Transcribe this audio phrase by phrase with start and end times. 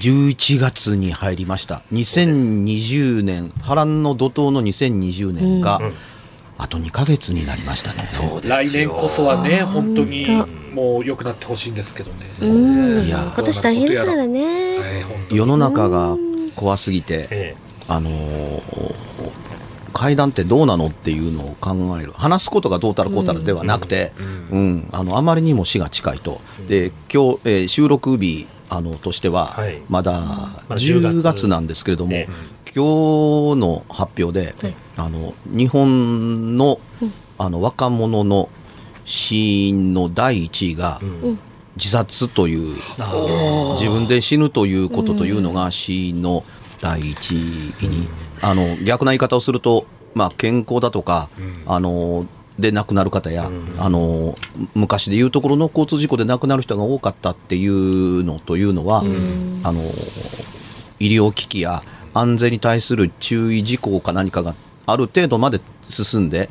[0.00, 1.82] 11月に入りました。
[1.92, 5.80] 2020年波乱の怒涛の2020年が、
[6.56, 8.04] あと2ヶ月になりましたね。
[8.06, 12.26] そう来年こそはね、本当に本もう良くなってほしいんですけどね。
[12.40, 12.46] う
[13.02, 13.06] ん。
[13.06, 14.78] いや今年大変ですからね。
[14.78, 15.38] はい本当に。
[15.38, 16.16] 世の中が
[16.56, 17.56] 怖すぎて、え
[17.86, 18.60] あのー
[19.92, 22.12] 怪談ってどうなのっていうのを考える。
[22.12, 24.12] 話すことがどうたらこうたらではなくて、
[24.50, 24.88] うん。
[24.92, 29.82] あのあまりにも死が近いと、で今日、えー収録日あのとしては、はい。
[29.88, 32.28] まだまだ10 10月なんですけれども、え
[32.74, 34.54] 今日の発表で、
[34.96, 36.80] あの日本の,、
[37.36, 38.48] あの若者の
[39.04, 41.00] 死因の第1位が、
[41.76, 42.76] 自殺という
[43.72, 46.44] 自分で死ぬということというのが死因の
[46.80, 47.34] 第一
[47.80, 48.08] 位に、
[48.40, 51.28] あの逆な言い方をすると、まあ、健康だとか、
[51.66, 52.26] あの
[52.58, 54.36] で亡くなる方や、あの
[54.74, 59.02] 昔でいうところの交通事故で亡くなる人が多かったっていうのというのは、あ
[59.72, 59.82] の
[60.98, 64.54] 医療機器や安全に対する注意事項か何かが
[64.86, 66.48] ある程度まで進んで、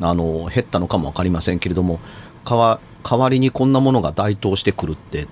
[0.00, 2.00] あの減ったのかも分かりませんけれども
[2.44, 5.26] かわ代わりにこんなものが台頭してくるって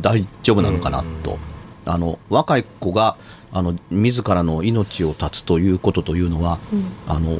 [0.00, 1.38] 大丈夫なのかなと、
[1.86, 3.16] あの若い子が
[3.52, 6.58] あの自らの命を絶つということというのは、
[7.06, 7.38] あの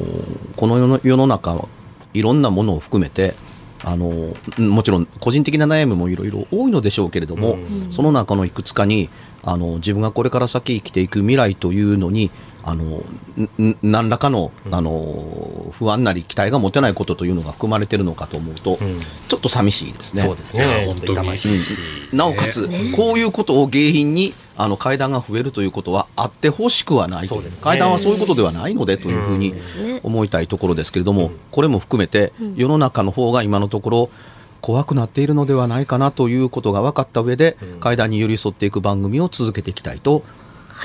[0.55, 1.67] この世の世の中は
[2.17, 3.35] いろんなものを含めて
[3.83, 7.57] あのもちろん個人的な悩みもいろいろ多いのでしょうけれども、
[7.89, 9.09] その中のいくつかに
[9.43, 12.31] あの自分がこれから先生きていく未来というのに
[12.69, 13.01] あの
[13.81, 18.77] 何らかのあの不安なり期待が持てないことというのが含まれているのかと思うと、
[19.29, 20.21] ちょっと寂しいですね。
[20.21, 20.83] そうですね。
[20.85, 21.13] 本当に。
[21.13, 21.77] 痛ましいし。
[22.11, 27.63] なおかつ、こういうことを原因にあの階段が増えるということはあってほしくはないとそうですね。
[27.63, 29.55] 階段はそういうことではないのでというふうに
[30.03, 34.09] 思いたいところですけれども、これも含めて世の中の方が今のところ
[34.59, 40.23] 怖くなっているのではないかなということが分かった上で、階段に寄り添っていく番組を続けていきたいとはい。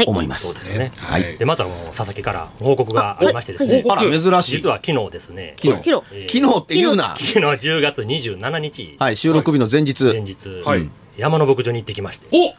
[0.07, 0.47] 思います。
[0.47, 0.91] そうですね。
[0.97, 1.37] はい。
[1.39, 3.85] で、まずはもう佐々木から報告がありましてですね。
[3.89, 4.53] あら珍しい。
[4.53, 5.55] 実は昨日ですね。
[5.63, 5.83] 昨日。
[5.91, 7.15] 昨えー昨日って言うな。
[7.19, 8.97] 昨日10月27日。
[8.99, 10.49] はい収録日の前日、前日。
[10.65, 10.91] はい。
[11.17, 12.27] 山の牧場に行ってきまして。
[12.33, 12.55] お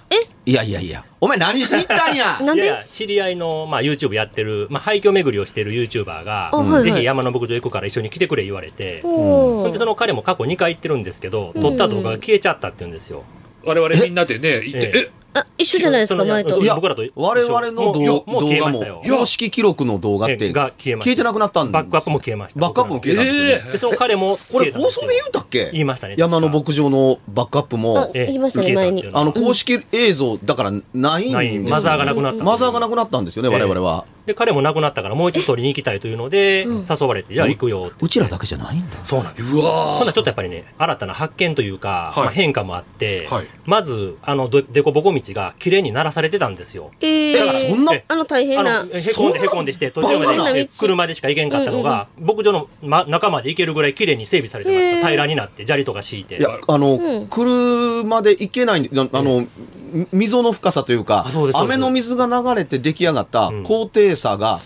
[0.46, 1.04] いやいやいや。
[1.22, 2.40] お前何しに行ったんや？
[2.46, 2.64] なんで？
[2.64, 6.84] いや知り合いの、まあ、YouTube やってる、まあ、廃墟巡りをしている YouTuber が、あはいはい。
[6.84, 9.62] ぜひ山の牧場行くから一緒に来てくれ言われて、おー。
[9.64, 13.24] ほんでその彼も過去2回行ってるんですけど、撮った動画が消えちゃったって言うんですよ。
[13.66, 15.00] 我々みんなでね、行って、え。
[15.00, 16.62] え、あ、一緒じゃないですか、前と。
[16.62, 16.66] い。
[16.66, 19.02] や僕らと我々のもう動画もましたよ。
[19.06, 21.16] 公式記録の動画ってえが消えました。
[21.16, 22.60] てなくなったんですバックアップも消えました。
[22.60, 25.72] バックアップも消えたんですよね、えで、その彼もこれ放送で言うたっけ？
[25.72, 26.16] 言いましたね。
[26.18, 28.00] 山の牧場のバックアップも。
[28.00, 29.08] あ、言いましたね、前に。
[29.12, 32.44] あの公式映像だからないんですよ、ないマザーがなくなった。
[32.44, 34.06] マザーがなくなったんですよね、我々は。
[34.26, 37.96] で、彼も亡くなったからもう一度撮りに行きたいというので、誘われて、じゃあ行くよって。
[38.06, 38.98] うちらだけじゃないんだ。
[39.04, 39.54] そうなんです。
[39.54, 42.24] うわほんならちょっとやっぱりね、新たな発見というか、はい。
[42.26, 43.48] まあ、変化もあって、はい。
[43.66, 46.92] まず、あの、どでこぼこ道が綺麗に鳴らされてたんですよ。
[47.00, 47.94] えー、だからそんな？
[47.94, 48.92] えあの大変あなの、。
[48.92, 55.08] へこんでへこんでして、途中までえ車でしか行けんかったのが、牧場の、ま、中まで行けるぐらい綺麗に整備されてました。
[55.08, 56.38] 平らになって、砂利とか敷いて。
[56.38, 57.28] いや、あの、うん。
[57.28, 59.48] 車で行けないああの、
[59.94, 63.64] み溝の深さというかう雨の水が流れて出来上がったうん。
[63.64, 64.60] 高低差が、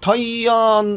[0.00, 0.52] タイヤ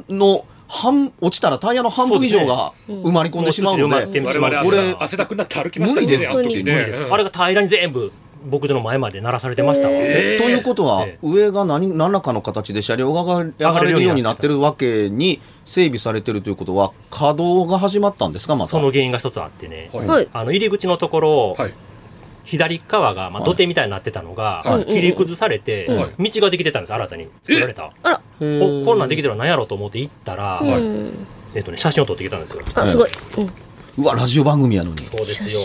[0.10, 8.12] の半、落ちたらタイヤの半分以上が埋まり込んでしまうのでで、しまう我々これ汗汗だくなって歩きました無理ですあの時ね本無理ですあれが平らに全部、
[8.50, 9.94] 牧場の前まで鳴らされてましたわ。
[9.94, 18.72] えということは、ええ上が何何らかの形で車両が上がれるようになってるわけに整備されてるということは、稼働が始まったんですか、また？
[18.72, 20.28] その原因が一つあってね、はいはい。
[20.34, 21.74] あの入り口のところ、はい
[22.44, 27.92] 左側が、まあ、はい土手みたいになってたのが、はい切り崩されて、はい道ができてたんです、新たに作られた。
[28.04, 28.22] あら。
[28.40, 31.28] へーおこんなんできてるの何やろうと思って行ったら、はいうん。
[31.54, 32.64] えっとね、写真を撮ってきたんですよ。
[32.76, 33.10] あ、すごい。
[33.38, 33.52] うん。
[33.98, 34.98] うわ、ラジオ番組やのに。
[34.98, 35.60] そうですよ。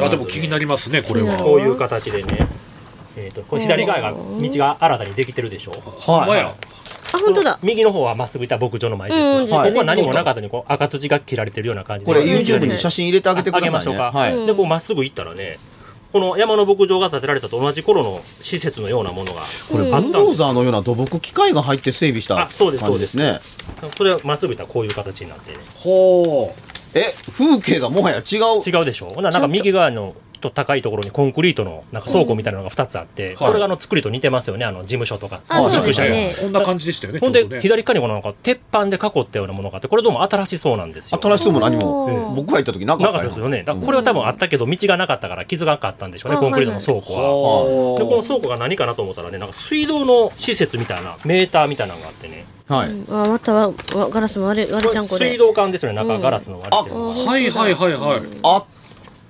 [0.00, 2.46] あでも気になりますねこれはこういう形でね、
[3.16, 4.18] えっとこれ左側が道
[4.58, 5.72] が新たにできてるでしょ。
[5.72, 7.58] はい、ほんまやあ、本当だ。
[7.62, 9.24] 右の方はまっすぐいった牧場の前ですよ。
[9.38, 12.12] うんここは何もなかったのにこう赤土が切られてるような感じで。
[12.12, 13.68] これ、うん YouTube に写真入れてあげてくださいね。
[13.68, 14.36] あげましょうかはい。
[14.36, 15.58] うんで、こうまっすぐ行ったらね、
[16.12, 23.40] この山の牧場が建てられたと同じ頃の施設のようなものがこれ、うんブルドーザーのような土木機械が入って整備したあそうです感じですね。
[23.96, 25.58] それまっすぐ行ったらこういう形になってね。
[25.76, 26.54] ほ
[26.94, 28.60] え、風景がもはや違う。
[28.64, 29.06] 違うでしょ？
[29.06, 35.40] ほななんか右側のと高いところにコンクリートのなんか倉庫みたいなのが2つあって、これがあの作りと似てますよね、あの事務所とか。
[35.48, 41.18] あそううですねねこんな感じでしたよねほんで左側にこのなんか鉄板で囲ったようなものがあって、これどうも新しそうなんですよ。
[41.22, 42.32] 新しそうも何もう。
[42.32, 43.20] ん僕が行った時なかなったよ。
[43.20, 43.62] かったですよね。
[43.64, 47.92] だからこれは多分あったけど、道がなかったから気づかなかったんでしょうね、あコンクリートの倉庫は。
[47.94, 52.90] はで、この倉庫が何かなと思ったらね、なんか水道の施設みたいな、メーターみたいなのがあってね、はい。
[52.90, 55.26] うんあ、または、わガラスも割れ、割れちゃんこで。
[55.26, 57.14] 水道管ですよね、中ガラスの割れてるのが。
[57.14, 58.64] はいはいはいはいあっ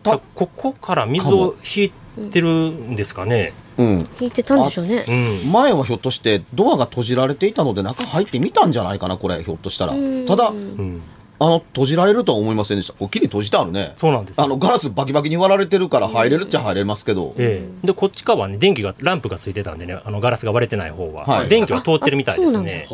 [0.03, 0.19] た。
[0.35, 3.53] ここから水を引いてるんですかね。
[3.77, 4.09] うん。
[4.21, 5.11] 引いてたんでしょうねう。
[5.49, 5.53] ん。
[5.53, 11.03] 前はひょっとしてドアが閉じられていたので中入ってみたんじゃないかなこれひょっとしたらうんただうん。
[11.45, 12.95] あの閉じられるとは思いませんでした。
[12.99, 13.95] おっきり閉じてあるね。
[13.99, 14.45] そうなんですよ。
[14.45, 21.49] あのガラスバキバキに割られてるから入れるっちゃ入れますけど、ええ、でこっち側はね電気がランプがついてたんでねあのガラスが割れてない方は、はい。
[21.49, 22.87] 電気は通ってるみたいですね。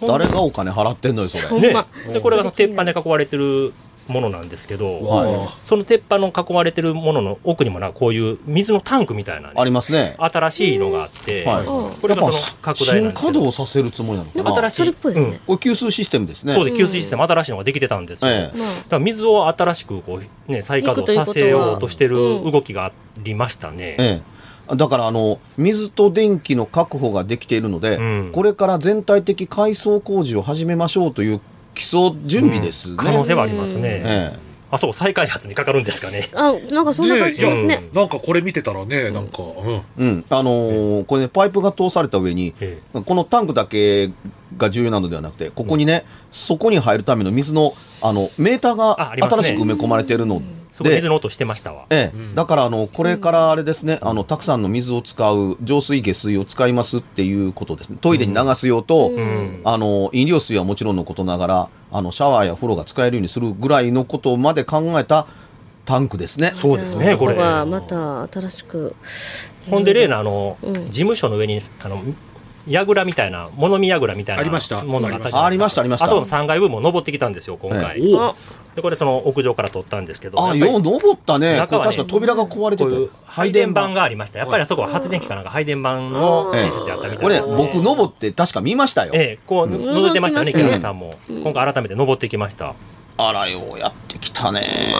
[0.00, 1.72] 誰がお金払ってんのよそれ。
[1.72, 1.86] ね。
[2.12, 3.72] でこれが鉄板で囲われてる
[4.08, 10.14] ものなんですけど、はその鉄板の囲われてるものの奥にもなこういう水のタンクみたいな、ねあ、りますね。
[10.18, 11.64] 新しいのがあって、はい。
[11.66, 14.56] これがその拡大なん新ですけど稼働させるつもりなのかな。
[14.56, 14.76] 新しい。
[14.76, 15.40] それっぽいですね。
[15.46, 16.54] これ給水システムですね。
[16.54, 17.22] そうで給水システム。
[17.24, 18.30] 新しいのができてたんですよ。
[18.30, 18.58] ええ。
[18.58, 23.96] まあだから水を新しくこう、ね、再稼働させようとしてる動きがありましたね。
[23.98, 24.22] え
[24.72, 28.30] え、だからあの水と電気の確保ができているので、うん。
[28.32, 31.40] これから全体的改装工事を始めましょうという
[31.76, 32.96] 基礎準備ですね。
[32.96, 33.80] 可能性はありますね。
[33.84, 34.38] ええ。
[34.70, 36.28] あ、そう、再開発にかかるんですかね。
[36.34, 37.88] あ、なんかそんな感じしますね。
[37.92, 39.82] なんかこれ見てたらねなんかうん。
[39.96, 44.10] うん、あのーこれね、パイプが通された上に、えこのタンクだけ
[44.56, 51.86] が重要なのではなくて、ここにね、そこに入るための水の、あの、メーターあが新しく埋め込まれているのすごいで、水の音してましたわ。
[51.90, 59.60] ええうんだからあのこれからあれですね、あのたくさんの水を使う浄水下水を使いますっていうことですねトイレに流す用と、うん。
[59.64, 65.26] あの飲料水はもちろんのことながらあのシャワーや風呂が使えるようにするぐらいのことまで考えた
[65.86, 66.50] タンクですね。
[66.54, 67.34] そうですね、これ。
[67.34, 68.94] また新しく。
[69.70, 72.02] ほんで、例のあの、うん事務所の上に、あの、
[72.66, 75.44] 櫓みたいな、物見櫓みたいなありましたものがあった。
[75.44, 78.00] ありましたありましたあそこの3階部分も登ってきたんですよ、今回。
[78.74, 80.46] で、これその屋上から撮ったんですけど。
[80.46, 84.38] あよう登ったねこれ中はね確か扉が壊れててこういう配電盤がありました。
[84.38, 87.56] やっぱりあそこは発電機かなんか配電盤の施設やったみたこれいですね。
[87.56, 89.12] 僕登って確か見ましたよ。
[89.14, 91.14] ええ、こう、覗いてましたよね、うん木村さんも。
[91.28, 92.74] 今回改めて登ってきました。
[93.18, 94.94] あらようやってきたね。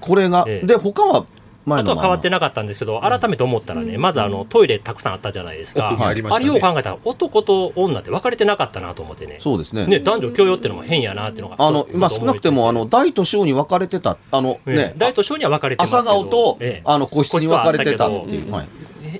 [0.00, 1.37] これが、ええで他は前
[1.76, 5.96] あとは変わってなかったんですけど、改めて思ったらね、まずあのトイレたくさんあったじゃないですか。
[5.98, 9.36] あれを考えたら、男と女って分かれてなかったなと思ってね。
[9.40, 9.86] そうですね。
[9.86, 11.56] ね、男女共用っていうのも変やなっていうのが。
[11.58, 18.66] あのまあ少なくてもあの大と小に分かれてたあのねね大と小には分かれてますけど朝顔と、ええあの個室に分かれてたっていう、はい、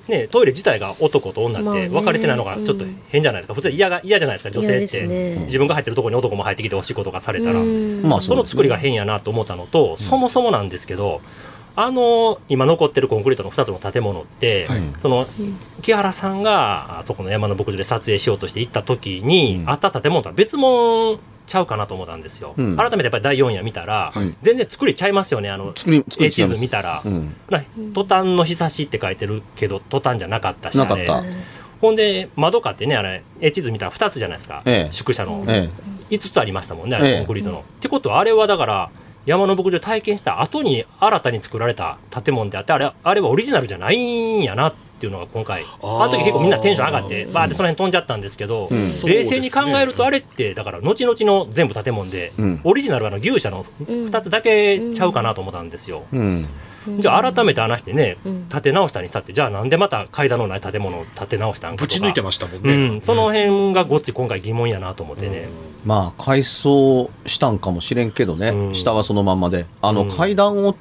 [0.07, 3.53] ね、トイレ自体が男と女って分かれてないのがちょっと変じゃないですか。
[3.53, 5.07] 普通嫌が嫌じゃないですか、女性っ嫌て。
[5.07, 7.59] ね自分が入ってるところに男も入ってきてお仕事がされたら。
[7.59, 11.21] うんまあその作りが変やなと思ったのと、そもそもなんですけど、
[11.81, 14.93] あの今残ってるコンクリートの2つの建物って、はい。
[14.97, 15.25] その
[15.81, 19.69] 木原さんがあそこの山の牧場で撮影しようとして行った時に、うん。
[19.69, 22.75] あった建物とは別物ちゃうかなと思ったんですよ、うん。
[22.75, 24.35] 改めてやっぱり第4夜見たら、はい。
[24.41, 25.73] 全然作りちゃいますよねあの
[26.19, 31.23] 絵地図見たら、うん、なトタンの日差しって書いてるけどトタンじゃなかったしなかった。
[31.79, 34.91] ほんで窓かってねあれ絵地図見たら2つじゃないですか、ええ。
[34.91, 35.69] 宿舎の、え
[36.09, 37.17] 5つありましたもんね、あれええ。
[37.19, 37.59] コンクリートの。
[37.59, 38.89] ってことは、あれはだから、
[39.25, 48.91] 山の牧場体験した後に新たに作られた建物であって、あれあれはオリジナルじゃないんやなっていうのが今回、あの時結構みんなテンション上がって、バーってその辺飛んじゃったんですけど、うん。
[49.05, 52.61] 冷静に考えると、あれって、だから、後々の全部建物で、うん。
[52.63, 56.03] オリジナルはあの牛舎の2つだけちゃうかなと思ったんですよ。
[56.11, 56.47] えうん。
[56.99, 61.85] じゃあ改めて話してねうん、建て直したにしたって、じゃあなんでまた階段のない建物を建て直したんかとか。
[61.85, 65.49] ぶち抜いてましたもんうねん、その辺がごっち今回疑問やなと思ってね。
[65.85, 68.75] まあ改装したんかもしれんけどね、うん。
[68.75, 69.65] 下はそのまんまで。
[69.81, 70.09] あのうん。
[70.09, 70.75] 階段を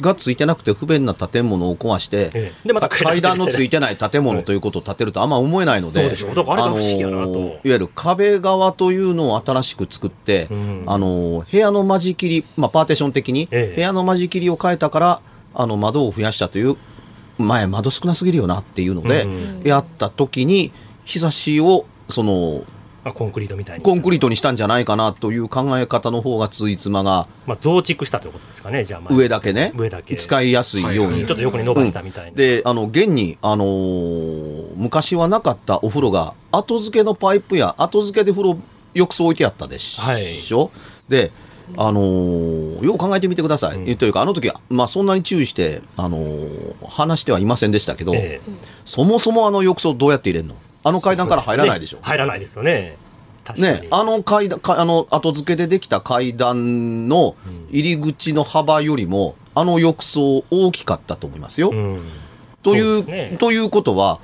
[0.00, 2.68] がついてなくて不便な建物を壊して、ええ。
[2.68, 10.82] でまた階段のついてない建物 ということを建てるとあんま思えないので、そうでしょだからあのいわゆる壁側というのを新しく作って、うん。
[10.86, 13.76] あの部屋の間仕切り、まあ、パーテーション的に、ええ。
[13.76, 15.20] 部屋の間仕切りを変えたから
[15.54, 16.76] あの窓を増やしたという
[17.38, 19.62] 前窓少なすぎるよなっていうので、うん。
[19.64, 20.72] やった時に
[21.04, 22.62] 日差しをその
[23.10, 23.84] あコンクリートみたいに。
[23.84, 28.84] コンクリートにしたんじゃないかなという考え方の方がついつまがまあ、増築したということですかね。
[28.84, 29.72] じゃあ、まあ、上だけね。
[29.76, 30.16] 上だけ。
[30.16, 31.12] 使いやすいように、はい。
[31.12, 38.58] はいちょっと横に伸ばしたみたいな、で、あの、現に、あのー昔はなかったお風呂が、後付けのパイプや後付けで風呂、
[38.94, 40.24] 浴槽置いてあったでしょ、はい。
[41.08, 41.32] で、
[41.76, 43.76] あのーよう考えてみてください。
[43.76, 43.96] うん。
[43.96, 48.50] というか、あの時は、まあ、そんなに注意して、あのー話してはいませんでしたけど、ええ。
[48.84, 50.54] そもそもあの浴槽どうやって入れるの？
[50.84, 51.96] あの階段から入らないでしょ？
[51.98, 52.96] ね入らないですよね。
[53.56, 57.34] ね、あの階段、かあの、後付けでできた階段の
[57.70, 61.70] 入り口の幅よりも、あの浴槽大きかったと思いますよ。
[61.70, 62.02] うん。
[62.62, 63.36] という、ね。
[63.40, 64.20] ということは、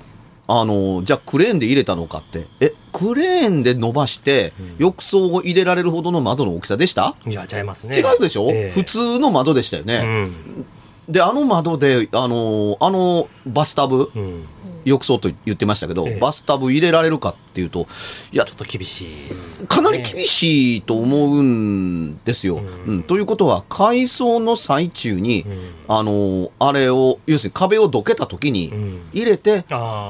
[0.47, 7.97] あの、じゃあクレーンで入れたのかって、え、クレーンで伸ばして、浴槽を入れられるほどの窓の大きさでした、いや違いますね。
[7.97, 8.71] 違うでしょ、ええ。
[8.73, 10.03] 普通の窓でしたようね。
[10.27, 10.67] ん。
[11.09, 14.45] で、あの窓で、あの、あのバスタブ、うん
[14.85, 16.19] 浴槽と言ってましたけど、ええ。
[16.19, 17.87] バスタブ入れられるかっていうと、
[18.33, 19.67] いやちょ、っと厳しいね。
[19.67, 22.57] かなり厳しいと思うんですよ。
[22.57, 22.95] うん。
[22.95, 23.03] うん。
[23.03, 25.59] ということは、改装の最中に、うん。
[25.89, 29.01] あの、あれを、要するに壁をどけた時にうん。
[29.13, 29.65] 入れて、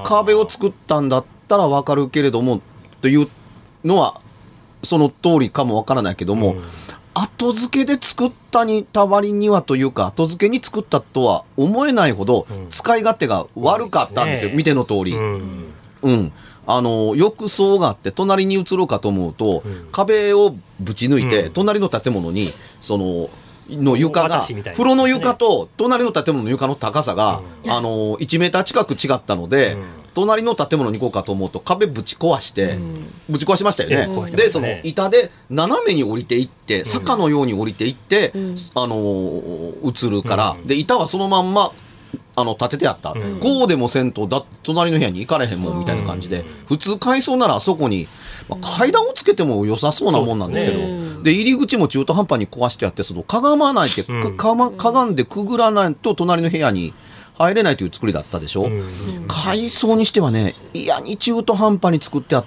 [0.04, 2.60] 壁を作ったんだったらわかるけれども、
[3.00, 3.28] という
[3.84, 4.20] のは、
[4.82, 6.62] その通りかもわからないけども、うん
[7.14, 14.56] 後付けで作ったにた割にはというか、後付けに作ったとは思えないほどうん、使い勝手が悪かったんですよ、そうですね。
[14.56, 15.16] 見ての通り。
[15.16, 15.64] うん。
[16.02, 16.32] うん。
[16.66, 19.88] あの、浴槽があって、隣に移ろうかと思うと、うん。
[19.92, 21.52] 壁をぶち抜いて、うん。
[21.52, 23.30] 隣の建物に、その、
[23.70, 32.78] の床が、風呂の床と隣の建物の床の高さが、うあの、1メーター近く違ったので、うん隣の建物に行こうかと思うと、壁ぶち壊して、
[33.28, 34.08] ぶち壊しましたよね。
[34.32, 38.54] で、その板で斜めに降りていって、坂のように降りていって、ん。
[38.74, 40.66] あのー映るから、うん。
[40.66, 41.72] で、板はそのまんま、
[42.36, 43.12] あの、立ててあった。
[43.12, 43.38] うん。
[43.40, 48.08] こうでもせんと、だ、隣の部屋に行かれへんもん、みたいな感じで、普通階層ならあそこに、
[48.48, 54.20] まあ階段をつけても良さそうなもんなんですけど、で入り口も中途半端に壊してあって、その、かがまないって、うん。
[54.20, 56.92] くかま、かがんでくぐらないと隣の部屋に
[57.36, 58.64] 入れないという作りだったでしょ？
[58.64, 58.84] うん。
[59.28, 62.44] 階層にしてはね、嫌に中途半端に作ってあっ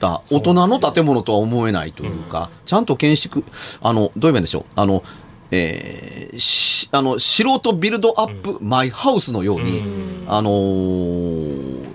[0.00, 3.44] た、大人の建物とは思えないというか、ちゃんと建築、
[3.80, 5.02] あの、どういう面でしょう、あの、
[5.50, 9.82] えーしあの、素人ビルドアップ、マイハウスのように、
[10.26, 11.88] あのー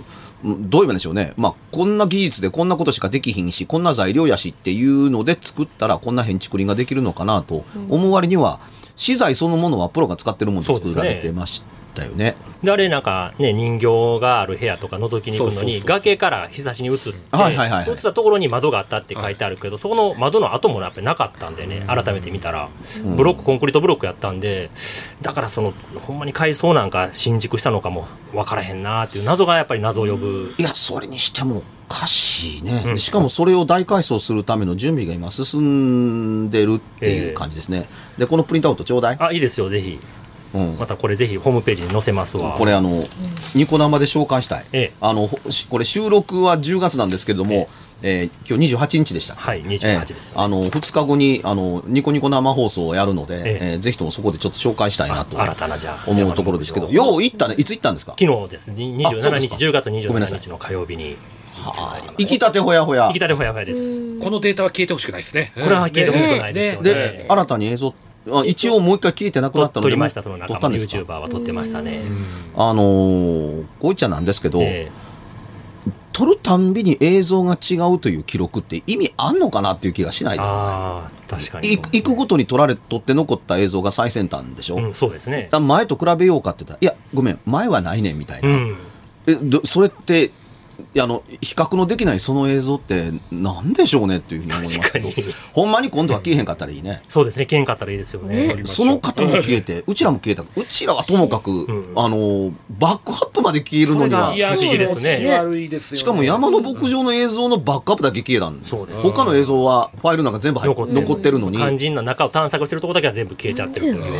[0.45, 1.31] うんどういう面でしょうね？
[1.37, 8.59] まあ、こんな技術でこんなことしかできひんし、こんな材料やしっていうので作ったら、こんな変築林ができるのかなと思う割には、
[8.97, 12.35] 資材そのものはプロが使ってるもので作られてましたよね。
[12.63, 17.89] であれなんかね人形がある部屋とか覗きに行くのに崖から日差しに移って、はいはいはいはい。
[17.89, 22.69] 移ったところに窓があったって書いてあるけど、そこの窓の跡もやっぱりなかったんでね改めて見たら、
[23.03, 23.17] うん。
[23.17, 24.69] ブロックコンクリートブロックやったんで
[25.21, 32.97] だからそのほんまに改装なんか新築したのかも分からへんなっていう謎がやっぱり謎を呼ぶ、いや、それにしてもおかしいね、うん。
[32.97, 37.87] しかもそれを大改装するための準備が今進んでるっていう感じですね。
[38.17, 39.17] で、このプリントアウトちょうだい。
[39.19, 39.99] あいいですよぜひ
[40.53, 40.77] うん。
[40.79, 42.55] またこれぜひホームページに載せますわ。
[42.57, 43.03] これあの、
[43.55, 44.65] ニコ生で紹介したい。
[44.73, 44.93] ええ。
[45.01, 45.29] あの、
[45.69, 47.67] これ収録は10月なんですけれども、
[48.05, 49.35] えー今日28日でした。
[49.35, 53.59] はい28えです、えあの、2日後に、あの、ニコニコ生放送をやるので、ええ。
[53.73, 57.55] えーぜひともそこでちょっと紹介したいなとあ新たなじゃあ思うところですけど、よう行ったね。
[57.57, 58.15] いつ行ったんですか？
[58.19, 59.55] 昨日ですに27日あそうですか。
[59.57, 60.39] 10月ごめんなさい。
[60.39, 61.17] 27日の火曜日に
[61.55, 61.73] は
[62.07, 62.13] あ。
[62.17, 63.07] 行きたてほやほや。
[63.07, 63.19] 行き。
[63.19, 64.19] たてほやほやです。
[64.19, 65.51] このデータは消えてほしくないですね。
[65.55, 66.93] これは消えてほしくないですよね。
[66.93, 67.93] で、新たに映像、
[68.31, 72.03] あ一応もう一回消えてなくなったので、撮りましたその中の撮ったんですか？YouTuber は撮ってましたね、
[72.55, 74.91] あのーこう言っちゃなんですけど、え
[76.13, 85.49] 撮るたんびに映像が違うという記録って意味あんのかなっていう気がしないえでもない確かにい行くごとに撮られ、撮って残った映像が最先端でしょ、うん、そうですね。
[85.51, 88.49] あ前と比べようかって言ったら、いや、ごめん、前はないねんみたいうな。
[88.55, 88.77] ん。
[89.25, 90.31] えどそれって、
[90.95, 94.79] いやあの、比較のできないその映像ってなんでしょうねっていうふうに思います。
[94.79, 95.13] 確かに。
[95.53, 97.03] ほんまに今度は消えへんかったらいいね。
[97.07, 100.43] そうですね消えんかったらいいですよねねその方も消えて、 うちらも消えた。
[100.43, 101.93] うちらはともかく、ん。
[101.95, 105.19] あの、バックアップまで消えるのにはこれが、不思議ですね。
[105.21, 105.97] 気悪いですよね。
[105.97, 109.01] しかも山の牧場の映像のバックアップだけ消えたんですそうです。
[109.01, 111.33] 他の映像はファイルなんか全部残ってる。
[111.39, 114.11] のに、肝心な中を探索してるところだけは全部消えちゃってるっていううん、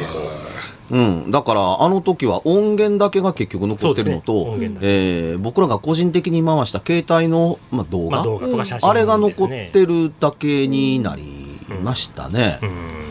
[1.30, 4.72] だからあの時は音源だけが結局残ってるのと、ね。
[4.82, 12.60] えー僕らが個人的に回した携帯の、まあ、動画,、まあ動画とか写真あれが残ってるだけになりましたね。
[12.62, 13.04] うん。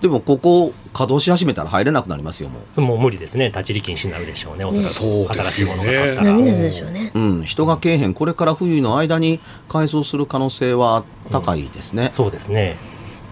[0.00, 2.80] でもここ稼働し始めたら入れなくなりますよもう。
[2.80, 3.46] もう無理ですね。
[3.46, 4.64] 立ち入り禁止になるでしょうね。
[4.64, 5.42] おそらく、そうですよね。
[5.42, 6.32] 新しいものが建ったら。
[6.32, 7.12] 何なんでしょうね。
[7.14, 8.14] うん、人がけえへん。
[8.14, 12.76] これから冬の間に改装する可能性は高いですね、そうですね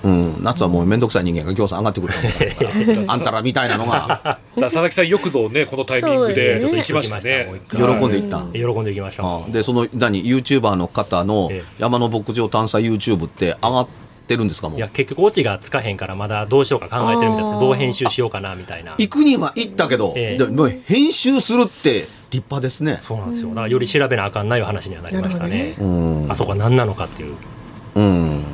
[0.07, 0.43] うん。
[0.43, 2.19] 夏はもう面倒くさい人間がぎょうさん上がってくると
[3.13, 4.39] あんたらみたいなのが。
[4.59, 7.53] 佐々木さんよくぞねこのタイミングでちょっと行きましたね。
[7.71, 9.25] 喜んでいった、喜んでいきました。
[9.25, 11.65] あでその何 YouTuber の方のええ。
[11.79, 13.89] 山の牧場探査 YouTube って上がっ
[14.27, 14.79] てるんですかもう？
[14.79, 18.95] いや結局オチがつかへんからまだどうしようか考えてるみたいですけどどう編集しようかなみたいな。
[18.99, 20.39] 行くには行ったけど、ええ。
[20.39, 22.99] でもう編集するって立派ですね。
[23.01, 23.49] そうなんですよ。
[23.51, 25.75] だからより調べなあかんない話にはなりましたね。
[25.79, 26.27] うん。
[26.31, 27.35] あそこは何なのかっていう。
[27.95, 28.45] うん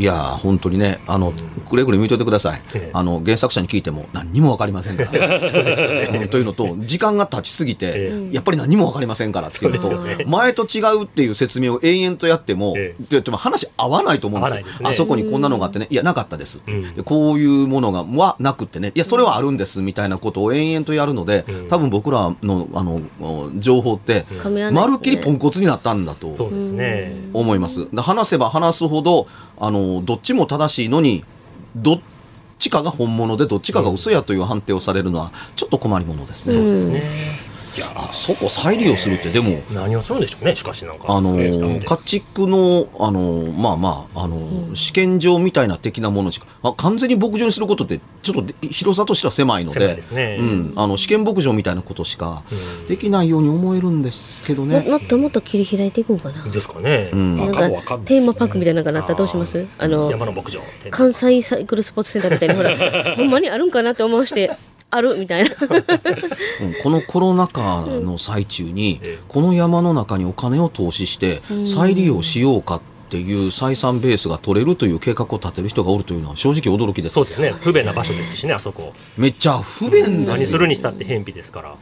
[0.00, 1.34] いや本当にねあの、
[1.68, 2.90] くれぐれ見といてください、ええ。
[2.94, 14.62] あの原作者に聞いても何にも分かりませんから、 うんというのと時間が経ちすぎて、えやっぱり何も分かりませんからっていうのと前と違うっていう説明を延々とやっても、えででも話合わないと思うんですよ。
[14.62, 14.66] ね。
[14.84, 16.94] あそこにこんなのがあってねいやなかったです、うん。
[16.94, 21.68] でこういうものがはなくってねいやそれはあるんですみたいなことを延々とやるので、うん。
[21.68, 23.02] 多分僕らのあの
[23.58, 24.24] 情報って、
[24.72, 27.14] まるっきりポンコツになったんだとそうですね。
[27.34, 27.88] 思います。
[27.92, 29.26] で話せば話すほど、
[29.60, 31.24] あの、どっちも正しいのに、
[31.76, 32.00] どっ
[32.58, 36.54] ちかが本物でどっちかが嘘やという判定をされるのは、ちょっと困りものですね。
[36.54, 37.02] そうですね
[37.76, 41.04] いや、そこ再利用するって、でも、何をするんでしょうねしかしなんか。
[41.08, 50.38] あの家畜の、あのまあまあ、あの試験場みたいな的なものしか、あ完全に牧場にすることって、ちょっとで広さとしては狭いので、狭いですね。
[50.40, 52.86] うん、あの試験牧場みたいなことしかうん。
[52.86, 54.80] できないように思えるんですけどもね。
[54.88, 56.44] もっともっと切り開いていくんかな。
[56.44, 57.10] ですかね。
[57.12, 57.36] うん。
[57.36, 59.64] なんかテーマパークみたいなのがなったらどうします？
[59.78, 60.60] あの、山の牧場。
[60.90, 62.76] 関西サイクルスポーツセンターみたいにほら、
[63.16, 64.50] ほんまにあるんかなって思わして、
[64.90, 65.50] あるみたいな。
[65.50, 69.18] うんこのコロナ禍の最中に、ええ。
[69.28, 77.14] この山の中にお金を投資して再利用しようかっていう採算ベースが取れるという計画を立てる人がおるというのは正直驚きです。
[77.14, 77.50] そうですね。
[77.50, 78.92] 不便な場所ですしねあそこ。
[79.16, 80.12] めっちゃ不便です。
[80.12, 81.74] よ何するにしたって偏僻ですから。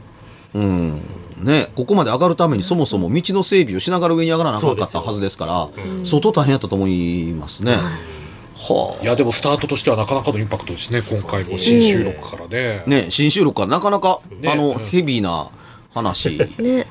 [0.54, 1.02] うん。
[1.40, 5.68] ね、ここまで上がるためにそもそも道の整備をしながら上に上がらなかったはずですから
[6.04, 7.76] 相当大変やったと思いますね。
[8.58, 12.82] はいやでもスタートとしてはなかなかのインパクトですね今回の新収録からね。
[12.84, 14.50] あ、ね新収録からなかなか、ね。
[14.50, 14.78] あのうん。
[14.78, 15.50] ヘビーな
[15.94, 16.86] 話 ね。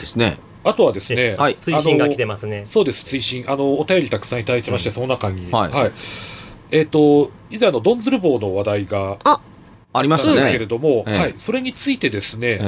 [0.00, 0.38] ですね。
[0.64, 1.54] あとはですね、はい。
[1.56, 2.66] 推進が来てますね。
[2.68, 3.44] そうです、推進。
[3.48, 5.50] あの、お便りたくさんいただいてまして、その中に。
[5.50, 5.92] はい。
[6.70, 9.40] えっ、と、以前あの、ドンズル棒の話題があ、
[9.92, 10.66] ありましたあったんですけれね。
[10.66, 11.18] ども、ええ。
[11.18, 11.34] はい。
[11.36, 12.58] それについてですね、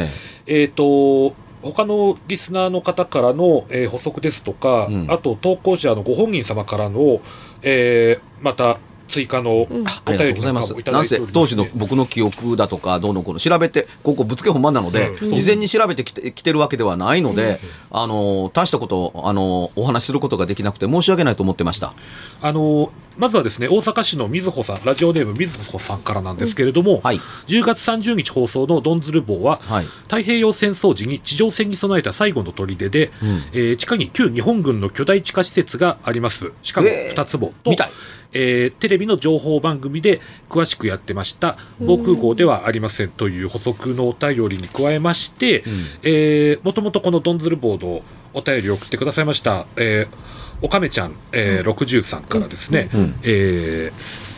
[0.46, 0.62] え。
[0.62, 5.06] えっ、と、他のリスナーの方からの、えー補足ですとか、うん。
[5.10, 7.20] あと投稿者のご本人様からの、
[7.62, 8.78] えーまた
[9.08, 9.86] 追加のおうん。
[9.86, 10.74] ありがとうございます。
[10.74, 10.84] 便りなんかもい。
[10.84, 15.34] ただないておりまして当時の僕の記憶だとかどうのこうの調べてここぶつけ本番なので、うん。
[15.34, 21.94] 事前に調べてきてきてるわけではないので、あの大したことをあのお話しすることができなくて申し訳ないと思ってました。
[22.42, 27.20] あのまずはですね、大阪市のみずほさん、ラジオネームみずほさんからなんですけれども、はい。
[27.46, 29.84] 10月30日放送のドンズル棒は、はい。
[29.84, 33.42] 太平洋戦争時に地上戦に備えた最後の砦で、うん。
[33.52, 36.52] えー地下に旧日本軍の巨大地下施設があります。
[36.62, 37.16] しかもえー。
[37.16, 37.90] 2つもと、見たい
[38.34, 40.20] えーテレビの情報番組で
[40.50, 45.62] 詳しくやってました、防空壕ではありませんという補足のお便りに加えまして、ん。
[46.02, 48.02] えーもともとこのドンズルボード
[48.34, 50.16] お便りを送ってくださいました、えー
[50.62, 53.14] おかめちゃん、えー60さんからですね、うん。
[53.22, 54.34] えー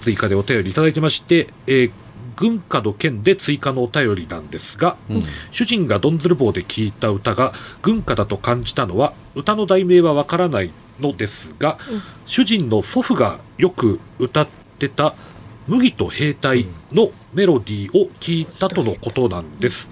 [0.00, 1.90] 追加でお便りいただいてまして、えー
[2.36, 5.22] 軍歌の件で追加のお便りなんですが、うん。
[5.50, 10.70] 主人がドンズル棒で聞いた歌が軍歌だと感じたのは歌の題名はわからない
[11.00, 11.78] のですが、
[12.26, 15.14] 主人の祖父がよく歌ってた
[15.66, 19.90] 「麦と兵隊」のメロディーを聞いたとのことなんです。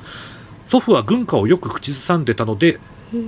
[0.67, 2.79] 祖父は軍歌をよく口ずさんでたので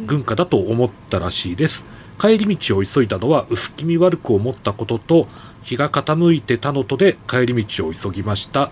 [0.06, 1.84] 軍歌だと思ったらしいです。
[2.18, 5.28] 帰り道を急いだのは薄気味悪く思ったことと
[5.62, 8.70] 日が傾いてたのとで帰り道を急ぎました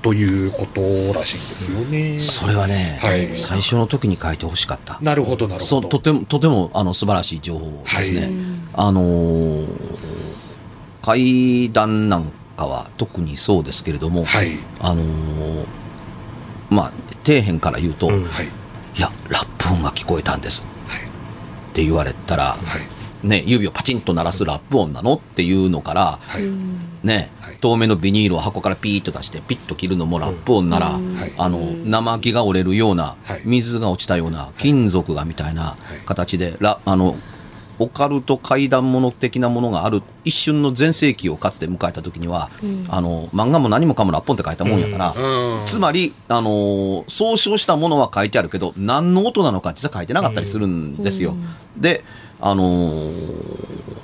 [0.00, 0.80] ということ
[1.12, 2.18] らしいんですよね。
[2.20, 3.36] それはね、はい。
[3.36, 4.98] 最初の時に書いてほしかった。
[5.02, 5.64] なるほどなるほど。
[5.64, 8.20] そうとてもとてもあの素晴らしい情報ですね。
[8.20, 8.30] はい。
[8.74, 9.68] あのー
[11.00, 14.58] 階段なんかは特にそうですけれども、はい。
[14.80, 15.66] あのー
[16.70, 16.92] まあ
[17.24, 18.24] 底辺から言うと、うん。
[18.24, 18.46] はい。
[18.46, 20.66] いやラップ音が聞こえたんです。
[20.86, 21.00] はい。
[21.00, 21.04] っ
[21.72, 23.26] て言われたら、はい。
[23.26, 25.14] ね、指をパチンと鳴らすラップ音なの？
[25.14, 26.42] っていうのから、はい。
[27.02, 31.32] ねはい透明のビニールを箱からピーッと出してピッと切るのもラップ音なら、はい。
[31.36, 33.42] あの生木が折れるような、はい。
[33.44, 37.16] 水が落ちたような金属がみたいな形で、ラあの
[37.80, 42.50] オカルト怪談物的なものがある一瞬の全盛期をかつて迎えた時には、
[42.88, 45.66] あの漫画も何もかもラップ音って書いたもんやから、うん。
[45.66, 51.36] つまり、あのー総称したものは書いてあるけど何の音なのか実は書いてなかったりするんですよ。
[51.76, 52.04] で、
[52.40, 53.97] あのー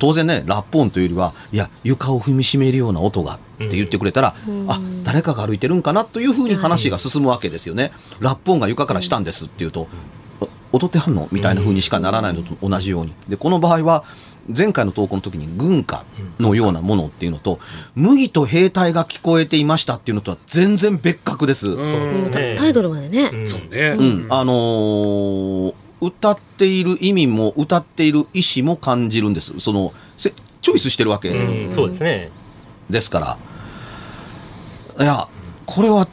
[0.00, 4.34] 当然ねラップ音というよりはいや床を踏みしめるような音がって言ってくれたら、
[4.68, 9.86] あ誰かが歩いてるんかなというふうに話が進むわけですよね、ラップ音が床からしたんですっていうと、
[10.72, 14.04] 踊ってはんのみたいな風にしかならないのと同じようにでこの場合は
[14.56, 16.04] 前回の投稿の時に軍歌
[16.38, 17.60] のようなものっていうのと、
[17.94, 21.68] 麦と兵隊が聞こえていましたっていうのとは全然別格です。
[21.68, 23.30] うんタイトルまでね。
[23.32, 23.96] うんそうね。
[23.98, 29.58] うん、あのー歌っている意味も歌っている意思も感じるんです。
[29.58, 30.32] そのせ
[30.62, 32.30] チョイスしてるわけうんそうですね。
[32.88, 33.38] ですか
[34.98, 35.04] ら。
[35.04, 35.28] いや、
[35.66, 36.06] これは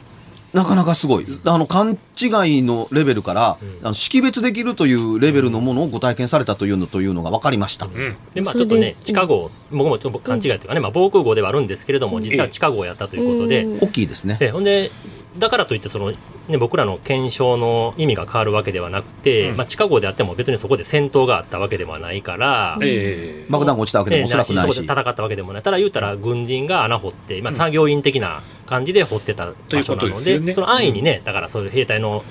[0.54, 1.26] なかなかすごい。
[1.44, 7.86] あの、勘違いのレベルから、あの識別できるというレベルのものをご体験されたというのというのが分かりました。
[7.86, 8.16] うん。
[8.34, 14.38] で、まあちょっとね、地下号、僕もちょっと勘違いというかね、まあ防空壕ではあるんですけれども、実際は地下号やったということで、うん大きいですね。
[14.40, 14.90] えほんで、
[15.38, 16.10] だからといってその、
[16.48, 19.56] ね、僕らの検証の意味が変わるわけではなくて、うん。
[19.56, 23.50] まあ、地下壕であっても別にそこで戦闘があったわけではないから、ええ。
[23.50, 24.74] 爆弾が落ちたわけでもおそらくないし。
[24.74, 25.00] そこで。
[25.00, 25.62] 戦ったわけでもない。
[25.62, 30.52] ただ言うたら軍人が穴掘って、まあ、作業員的な感じで掘ってた場所なというので、ことでね。
[30.54, 32.24] その安易にね、だからそういう兵隊の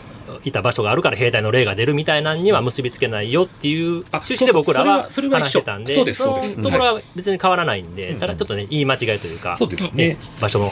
[0.44, 6.60] いた場所があるから兵隊の霊が出るみたいなんには結びつけないよっていうあ趣旨で僕らは話してたんで、そうですそうです。
[6.60, 9.58] のところは別に変わらないんで、ただちょっとね、言い間違いというか、
[9.94, 10.08] ね。
[10.10, 10.18] ね。
[10.42, 10.72] 場所も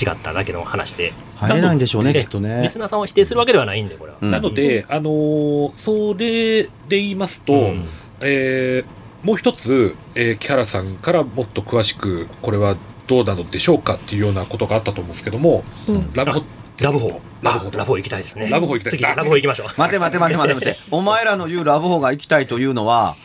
[0.00, 2.78] 違っただけの話で、入れないんでしょうね、えきっとねリス。
[2.78, 4.18] ナーさんを否定するわけではないんで、これは。
[4.20, 7.88] うんなので、あのーそれで言いますと、うん
[8.20, 16.42] えーもう一つ、えー木原さんからもっと詳しく、これはどうなのでしょうかっていうようなことがあったと思うんですけども、うんラブホ
[16.80, 17.18] ラブホー。
[17.42, 18.48] ラブホあラブホー行きたいですね。
[18.50, 19.66] ラブホー行きたい次、ラブホー行きましょう。
[19.76, 20.76] 待て待て待て待て待て。
[20.90, 23.16] お前らの言うラブホが行きたいというのは、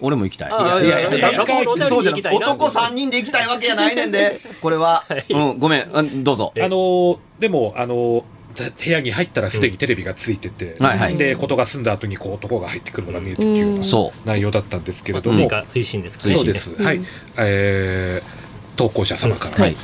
[0.00, 0.48] 俺も行きたい。
[0.50, 1.44] いあやいやいや
[1.86, 2.36] そうじゃない。
[2.36, 4.40] 男3人で行きたいわけやないねんで。
[4.60, 6.52] これは、うん、ごめん、うんどうぞ。
[6.56, 16.82] あのーでも、あの部屋に入ったらすでにテレビがついてて、はいはいで、ことが済んだ後にこう男が入ってくるのが見えてくるようなそ内容だったんですけれども、追加推進ですから追進そうです。
[16.82, 17.00] はい。
[17.38, 19.60] えー投稿者様から、う。
[19.60, 19.76] はい。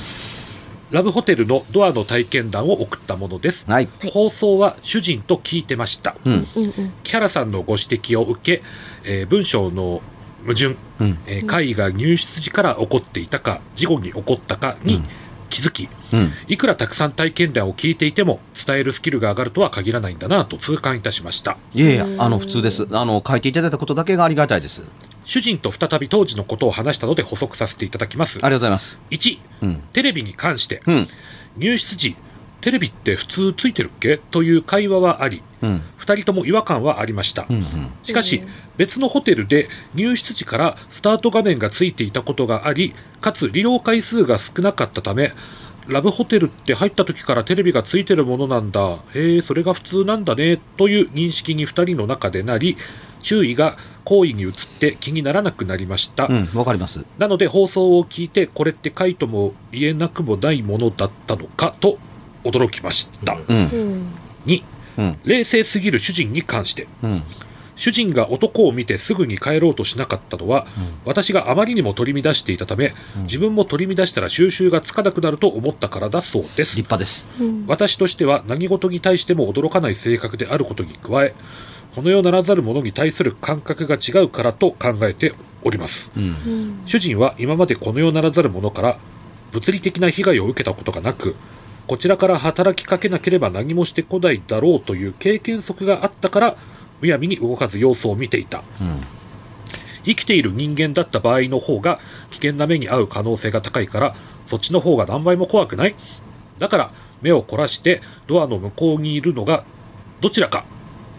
[0.90, 3.70] ラブホテルのドアの体験談を送ったものです。
[3.70, 3.88] はい。
[4.00, 6.16] はい放送は主人と聞いてました。
[6.24, 6.48] うん。
[6.56, 8.62] うんうん木原さんのご指摘を受け、
[9.06, 10.02] えー文章の
[10.42, 11.18] 矛盾、うん。
[11.26, 15.02] えー会が入室時から起こっていたか、事後に起こったかに
[15.48, 16.32] 気づき、うん。
[16.48, 21.56] いくらたくさん体験談を聞いていても、伝えるスキルが上がるとは限らないんだなと痛感いたしました。
[21.74, 22.86] いやいや、あの、普通です。
[22.92, 24.84] あの、書いていただいたことだけがありがたいです。
[25.24, 28.42] 主人と再び当時のことを話したので補足させていただきますあり。
[28.42, 29.00] がとうございます。
[29.10, 29.82] 1、うん。
[29.92, 31.08] テレビに関して、うん。
[31.56, 32.16] 入室時、
[32.60, 34.18] テレビって普通ついてるっけ？
[34.18, 35.82] という会話はあり、うん。
[35.96, 37.46] 二人とも違和感はありました。
[37.48, 37.64] うん。
[38.02, 38.42] しかし、
[38.76, 45.32] 別のホテルで入室時からスタート画面がついていたことがあり、かつ利用回数が少なかったため、
[45.88, 48.98] ラブホテルって入った時からテレビがついてるものなんだ。
[49.14, 50.58] へえ、それが普通なんだね。
[50.76, 52.76] という認識に二人の中でなり、
[53.22, 56.26] 周囲が行為に移って気にならなくなりました。
[56.26, 56.50] うん。
[56.54, 57.04] わかります。
[57.18, 61.98] なので放送を聞いて、これって書いとも言えなくもないものだったのかと
[62.44, 63.34] 驚きました。
[63.34, 63.56] うんうん。
[63.56, 64.12] うん
[64.46, 64.75] 2、うん。
[65.24, 66.88] 冷静すぎる主人に関して。
[67.02, 67.22] うん。
[67.76, 70.66] 主人が男を見てすぐに帰ろうとしなかったのは、
[71.04, 76.78] 私があまりにも取り乱していたため、自分も取り乱したら収集がつかなくなると思ったからだそうです立。
[76.78, 77.28] 派です。
[77.38, 81.34] うん私としては何事に対しても驚かない性格であることに加え、
[81.94, 86.10] この世ならざる者に対する感覚が違うからと考えております。
[86.16, 86.22] うん。
[86.22, 88.98] うん主人は今までこの世ならざる者から
[89.52, 91.36] 物理的な被害を受けたことがなく、
[91.86, 96.56] こちらから働きかけなければ何もしてこないだろうという経験則があったから、
[97.00, 98.64] むやみに動かず様子を見ていた。
[100.04, 101.98] 生きている人間だった場合の方が
[102.30, 104.14] 危険な目に遭う可能性が高いから、
[104.46, 105.94] そっちの方が何倍も怖くない？
[106.58, 109.64] だから目を凝らしてドアの向こうにいるのが
[110.20, 110.64] どちらか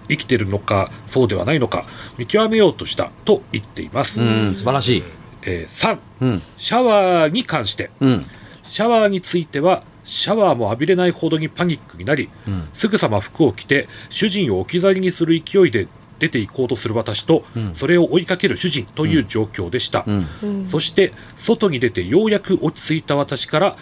[0.10, 1.86] 生きてるのかそうではないのか
[2.17, 4.21] 見極めようとしたと言っています。
[4.21, 4.53] うん。
[4.53, 5.03] 素晴らしい。
[5.43, 6.41] えー3、うん。
[6.58, 8.25] シャワーに関して、うん。
[8.63, 12.70] シャワーについては、シャワーも浴びれないほどにパニックになり、うん。
[12.74, 20.06] すぐさま服を着て、主人を置き去りにする勢いで出て行こうとする私と、うんそれを追いかける主人という状況でした。
[20.08, 20.28] うん。
[20.41, 23.78] うんそして、外に出てようやく落ち着いた私から、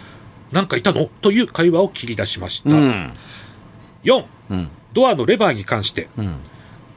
[0.51, 1.09] なんかいたの？
[1.21, 2.71] という会話を切り出しました。
[2.71, 3.13] うん。
[4.03, 4.69] 4、うん。
[4.93, 6.37] ドアのレバーに関して、うん。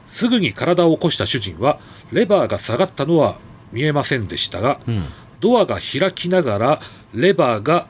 [0.07, 1.79] すぐに体を起こした主人は、
[2.11, 3.37] レバーが下がったのは
[3.71, 5.05] 見えませんでしたが、うん。
[5.39, 6.81] ドアが開きながら、
[7.13, 7.87] レバーが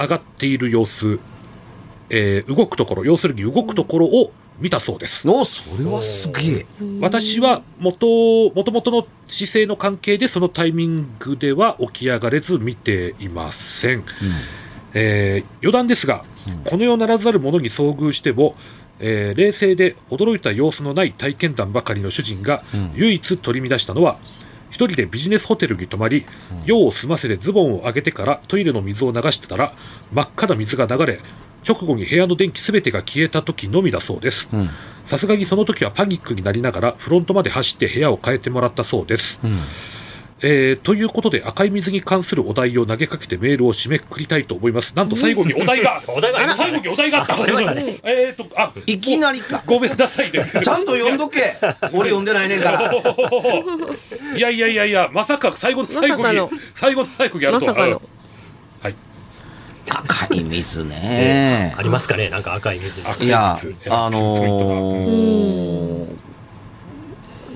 [0.00, 1.18] 上がっている様子、
[2.10, 5.28] えー動くところ、要するに動くところを見たそうです。
[5.28, 6.66] お、それはすげえ。
[7.00, 14.04] 私は元、元々の姿勢の関係でそのタイミングでは起き上がれず見ていません。
[14.92, 16.24] えー余談ですが、
[16.64, 18.54] この世ならざる者に遭遇しても、
[18.98, 24.18] えー冷静で驚いた様子のない体験談ばかりの主人がうん唯一取り乱したのは、
[24.70, 26.24] 一人でビジネスホテルに泊まり、
[26.64, 29.72] 用を済ませてズボンを上げてからトイレの水を流してたら、
[30.12, 31.20] 真っ赤な水が流れ、
[31.68, 34.48] 直後に部屋の電気すべてが消えた時のみだそうです。
[34.52, 34.70] うん
[35.10, 39.40] さすがにその時はパニックになりながらフロントまで走って部屋を変えてもらったそうです。
[39.42, 39.58] うん
[40.42, 44.96] えーということで赤い水に関するお題を投げかけてメールを締めくくりたいと思います。
[44.96, 47.34] なんと最後にお題がお題が最後にお題があった。
[47.36, 49.62] えーと、あ、いきなりか。
[49.66, 50.44] ごめんなさいね。
[50.62, 51.40] ちゃんと読んどけ。
[51.92, 52.90] 俺読んでないねんから。
[54.36, 57.72] いやいやいやいや、まさか最後の最後に最後の最後にやるとは。
[57.72, 58.02] まさかの。
[58.82, 58.94] はい。
[59.90, 61.74] 赤い水ね。
[61.76, 62.30] ありますかね？
[62.30, 63.02] なんか赤い水。
[63.06, 66.29] 赤いや水あのー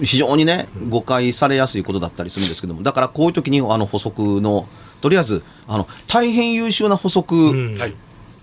[0.03, 2.83] 非常にね誤解されやすいことだったりするんですけども。
[2.83, 4.67] だからこういう時にあの補足の
[5.01, 7.79] とりあえずあの大変優秀な補足うん。
[7.79, 7.95] はい。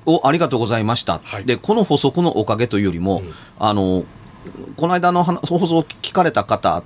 [0.05, 1.45] をありがとうございました、はい。
[1.45, 3.33] でこの補足のおかげというよりも、うん。
[3.59, 4.03] あの
[4.75, 6.81] この間の話放送を聞かれた方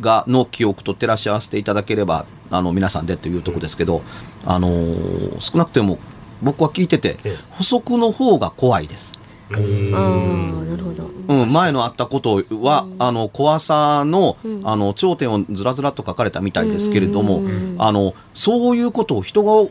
[0.00, 4.02] がの記憶と照らし合わせていただければあの皆さんでというところですけど、
[4.46, 5.98] あのー少なくても
[6.42, 7.36] 僕は聞いててええ。
[7.50, 9.18] 補足の方が怖いです。
[9.60, 11.10] なるほど。
[11.26, 14.60] うん、前のあったことは、あの怖さの,、うん。
[14.64, 17.42] あの頂点をずらずらと書かれたみたいですけれども、
[17.78, 19.70] あのそういうことを人がお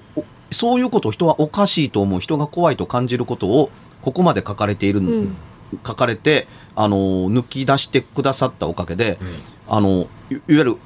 [0.51, 5.35] そういうことを人はおかしいと思う人が怖いと感じることをここまで書かれている、ん。
[5.85, 6.97] 書かれてあの
[7.31, 9.19] 抜き出してくださったおかげで、
[9.67, 10.77] あのいいわゆる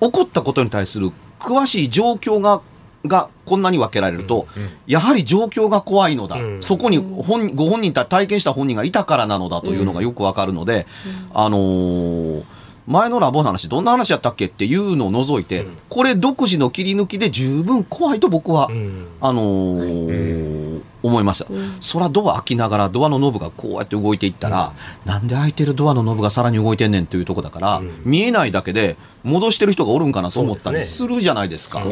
[0.00, 2.62] 起こったことに対する詳しい状況が
[3.06, 6.62] がこんなに分けられると、うんやはり状況が怖いのだ、うん。
[6.62, 10.86] そこに本ご本人た体験した本人がいたからなのだというのがよくわかるので、
[11.32, 12.44] あのー
[12.86, 15.76] 前のラボの話どんな話やったっけっていうのを除いて、うん。
[15.88, 19.06] これ独自の切り抜きで十分怖いと僕は、うん。
[19.22, 21.46] あのー思いました。
[21.48, 21.76] うん。
[21.80, 24.74] そらドア開きながらドアのノブがこうやって動いていったら、
[25.06, 28.02] なんで開いてるドアのノブがさらに動いてんねんというとこだから、うん。
[28.04, 31.82] 見えないだけで戻してる人がおるんかなと思ったりするじゃないですか。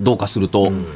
[0.00, 0.64] ねどうかすると。
[0.64, 0.86] うん。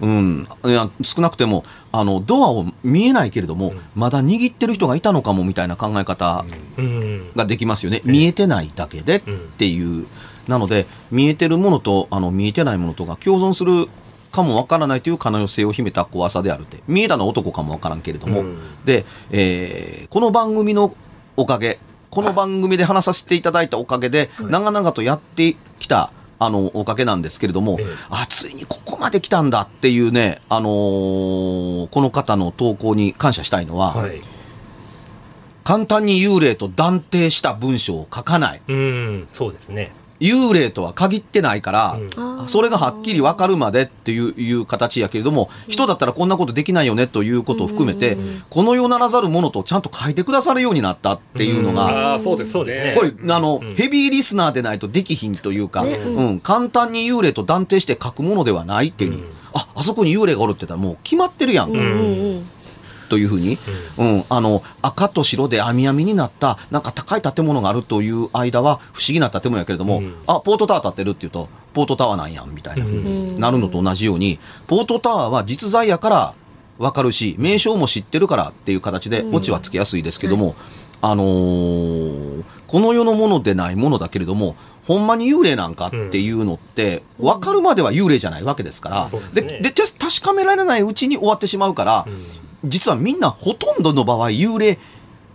[0.00, 3.80] うん、いや少なくてもあのドアを見えないけれども、うん。
[3.94, 6.44] まだ握ってる人がいたのかもみたいな考え方
[6.76, 7.30] うん。
[7.36, 9.22] ができますよね、見えてないだけでっ
[9.56, 10.06] ていう、
[10.48, 13.88] なので見えてるものとあの見えてないものとが共存する
[14.32, 16.82] かもわからないという可能性を秘めた怖さであるって。
[16.88, 18.58] 見えたのは男かもわからんけれども、うん。
[18.84, 20.94] で、えーこの番組の
[21.36, 21.78] おかげ
[22.10, 26.12] この番組で話させていただいたおかげで、長々とやってきた
[26.44, 27.86] あのおかげなんですけれども、ええ。
[28.10, 34.20] あついにここまで来たんだっていうね、あのーこの方の投稿に感謝したいのは、はい。
[35.64, 38.62] 簡単に幽霊と断定した文章を書かない。
[38.68, 42.48] うんそうですね幽霊とは限ってないから、うん。
[42.48, 48.42] それがはっきり分かるまでっていういう形やけれども、人だったらこんなことできないよねということを含めて、うん。
[48.48, 53.08] この世ならざるものとちゃんと書いてくださるようになったっていうのが、ああ、そうですそうですね。
[53.08, 53.12] ね。
[53.12, 53.74] これ、あの、うん。
[53.74, 55.94] ヘビーリスナーでないとできひんというか、ね。
[55.96, 59.30] うん、簡単に幽霊と断定して書くものではないっていうふうに、うん。
[59.54, 62.48] あ、あそこに幽霊がおるって言ったらもう決まってるやん、うんうんうん
[63.14, 63.58] というふうに、
[63.96, 70.16] うん、あの、赤と白で網網になった、なんか高い建物があるという間は不思議な建物やけれども、うん。
[70.26, 73.38] あ、ポートタワー建ってるっていうと、ポートタワーなんやん、みたいな、うん。
[73.38, 76.34] なるのと同じように、ポートタワーは実在やから
[76.78, 79.34] わかるし、名称も知ってるからっていう形で、うん。
[79.36, 80.56] オチはつけやすいですけども、
[81.00, 89.60] あのーこの世のものでないものだけれども、ほんまに幽霊なんかっていうのって、分かるまでは幽霊じゃないわけですから、ですね。
[89.60, 92.06] で確かめられないうちに終わってしまうから、
[92.64, 94.78] 実はみんなほとんどの場合幽霊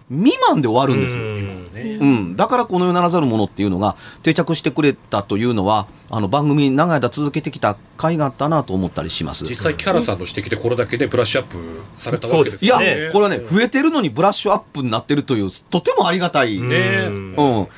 [0.10, 1.20] 未満で終わるんです。
[1.20, 9.46] うんねうん、だからこの世ならざるものっていうのが定着してくれたというのはあの番組長い間続けてきた甲斐があったなと思ったりします。
[9.46, 11.58] 実際、キャラさんの指摘でこれだけでブラッシュアップ
[11.98, 17.36] されたわけですいや、ねこれはね、増えてるのにブラッシュアップになってるという、とてもありがたい、うん、ね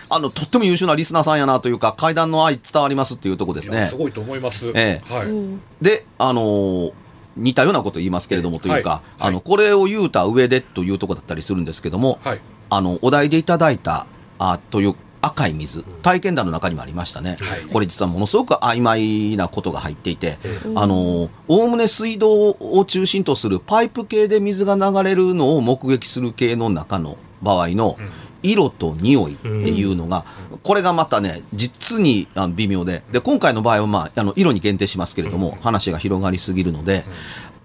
[0.10, 3.98] あの、とっても優秀なリスナーさんやなというか、階段の愛伝わりますっていうところですねす。
[3.98, 4.72] ごいと思います。
[4.76, 5.26] ええはい。
[5.26, 6.94] うんで、あのー
[7.38, 9.02] 似たようなこと言いますけれども、というか、はい。
[9.20, 12.42] あの、これを言うた上でというところだったりするんですけども、はい。
[12.70, 14.06] あの、お題でいただいた、
[14.40, 17.38] あという赤い水、体験談の中にもありましたね。
[17.40, 17.62] はい。
[17.72, 20.40] これ実はものすごく曖昧なことが入っていて、
[20.76, 28.10] おおむね水道を中心とするパイプ系で水が流れるのを目撃する系の中の場合のうん
[28.44, 30.26] 色と匂いっていうのが、
[30.64, 37.06] これがまたね、実にあの微妙で、で、今回の場合はまあ、あの、色に限定しますけれども、話が広がりすぎるので、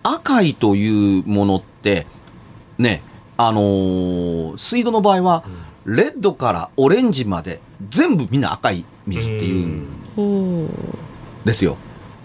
[0.03, 2.07] 赤いというものって、
[2.79, 3.03] ね、
[3.37, 5.45] あのー水道の場合は、
[5.85, 7.61] レッドからオレンジまで
[7.91, 9.87] 全部みんな赤い水っていうん。
[10.17, 10.23] う。
[10.23, 10.69] ん
[11.45, 11.77] ですよ。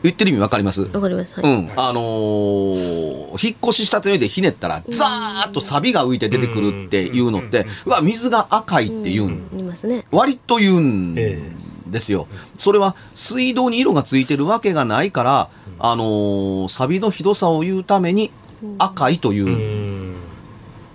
[0.04, 0.84] 言ってる意味わかります？
[0.84, 1.40] わかります。
[1.40, 1.72] はいうん。
[1.76, 9.50] あのー引っ越ししたての上でひねったら、ザーッとサビが浮いて出てくるっていうのって、うわ、水が赤いって言うん。
[9.52, 10.06] 言いますね。
[10.12, 11.40] 割と言うんえ
[11.88, 12.28] ですよ。
[12.58, 18.32] それは水道に色がついてるわけがないから、あのー錆のひどさを言うために
[18.80, 20.16] 赤いといううん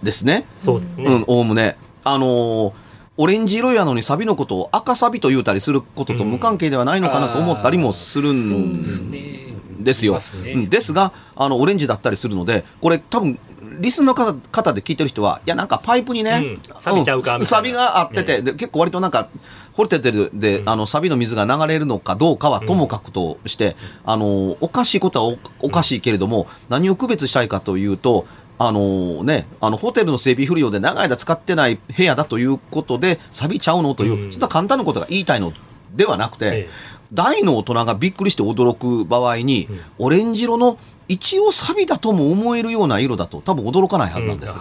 [0.02, 0.46] ですね。
[0.58, 1.04] そうですね。
[1.06, 1.78] うん、おおむね。
[2.04, 2.72] あのー
[3.18, 10.20] オレンジ色やのにサビのことを赤サビと言うたりすることと無関係ではないのかなと思ったりもするんですよ。
[10.54, 10.68] うん。
[10.68, 13.38] ですが、あの、オレンジだったりするので、これ多分、
[13.78, 16.78] リスンの方方で聞いてる人は、いや、なんかパイプにね、うん。
[16.78, 17.40] 錆びちゃうかん。
[17.40, 17.68] みたいな。
[17.68, 19.28] 錆があってて、で結構割となんか、
[19.72, 28.26] 掘れててるで、あの、錆の水が流れるのかどうかはともかくとして、あの、おかしいことはおおかしいけれども、何を区別したいかというと、
[28.58, 34.32] あのね、あの、ホテルの整備不良で長い間使ってない部屋だということで、錆びちゃうのという、うん。
[34.32, 35.52] そんな簡単なことが言いたいの
[35.94, 36.68] ではなくて、ええ。
[37.12, 44.54] 大の大人がびっくりして驚く場合に、オレンジ色の一応サビだとも思えるような色だと多分驚かないはずなんです。
[44.54, 44.60] うん。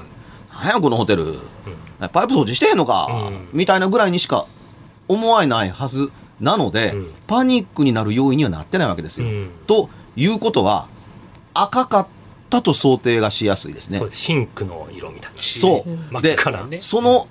[0.59, 1.39] なんやこのホテル、
[2.11, 3.47] パイプ掃除してへんのか、うん。
[3.53, 4.45] みたいなぐらいにしか
[5.07, 7.13] 思わないはずなので、うん。
[7.27, 9.27] パニックになる要因にはなってないわけですよ。
[9.27, 9.49] うん。
[9.67, 10.87] ということは、
[11.53, 12.07] 赤かっ
[12.49, 13.99] たと想定がしやすいですね。
[13.99, 14.11] そう。
[14.11, 15.41] シンクの色みたいな。
[15.41, 16.21] そう。
[16.21, 16.35] で
[16.81, 17.27] その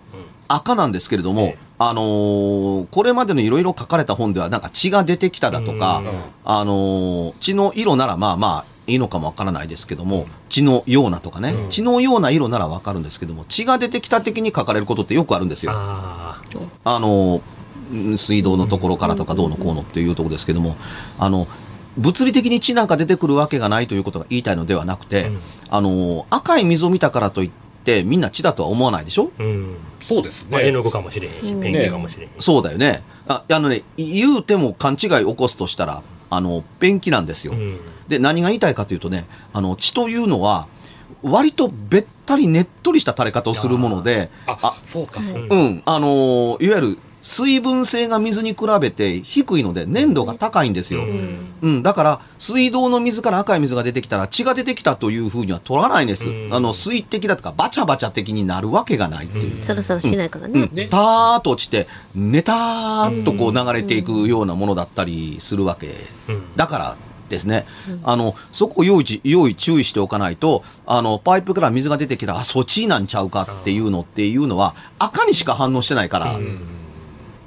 [0.48, 6.20] 赤なんですけれども、ええあのーこれまでのいろいろ書かれた本では、なんか血が出てきただとか、うん。
[6.44, 11.70] あのー血の色ならまあまあいいのかもわからないですけども、血のようなとかね、うん。
[11.70, 15.72] 血のような色ならわかるんですけども、血が出てきた的に書かれることってよくあるんですよ。
[15.74, 16.40] あ
[16.84, 17.40] あのー
[17.92, 20.76] うん水道のところからとかどうのこうのっていうところですけども、
[21.18, 21.46] あの、
[21.96, 25.38] 物理的に血なんか出てくるわけがないということが言いたいのではなくて、うん
[25.70, 27.50] あのー赤い水を見たからといっ
[27.84, 29.30] てみんな血だとは思わないでしょ？
[29.38, 29.42] あ。
[29.42, 29.76] うん。
[30.06, 30.72] そうですまあ、絵ね。
[30.72, 32.32] の具かもしれへんし、うんペンキかもしれへんし。
[32.40, 33.02] そうだよね。
[33.28, 37.52] ああのね、言うても勘違い起こすとしたら、あの、ペンキなんですよ。
[37.52, 37.80] うん。
[38.08, 40.66] で、何が言いたいかというとね、あの、血というのは、
[41.22, 51.04] 割とべったりねっとりした垂れ方をするもので、あ、そうか、そううんうん、あのーいわゆる水分性が水に比べて低いので粘度が高いんですよ。
[51.04, 51.06] う
[51.62, 51.78] うん。
[51.78, 56.28] ん、だから、水道の水から赤い水が出てきたら血が出てきたというふうには取らないんです。
[56.28, 56.50] うん。
[56.52, 59.56] あの、水滴だとかバチャバチャ的になるわけがないっていう。
[59.56, 59.62] うん。
[59.62, 60.52] サラサラしないからうん。
[60.52, 60.68] ね。
[60.70, 60.86] ね。
[60.88, 65.94] たーっと落ちて、ネターっとこう流れていくようなものだったりするわけ。
[66.28, 66.42] うん。
[66.56, 66.96] だから
[67.30, 67.64] ですね、
[68.02, 76.36] あの、そこを用意、用意注意しておかないと、あの、パイプから水が出てきたら、あ、そっちなんちゃうかっていうのっていうのは、赤にしか反応してないから。
[76.36, 76.73] うん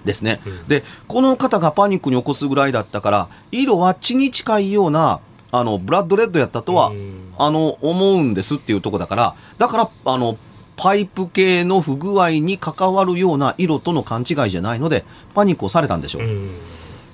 [0.06, 0.42] ですね。
[0.46, 5.20] うんで、この方がパニックに起こすぐらいだったから、色は血に近いような、
[5.52, 10.38] あの、ブラッドレッドやったとは、うんあの、思うんですっていうとこだから、だから、あの、
[10.76, 16.22] パイプ系の不具合に関わるような色との勘違いじゃないので、パニックをされたんでしょう。
[16.24, 16.52] うん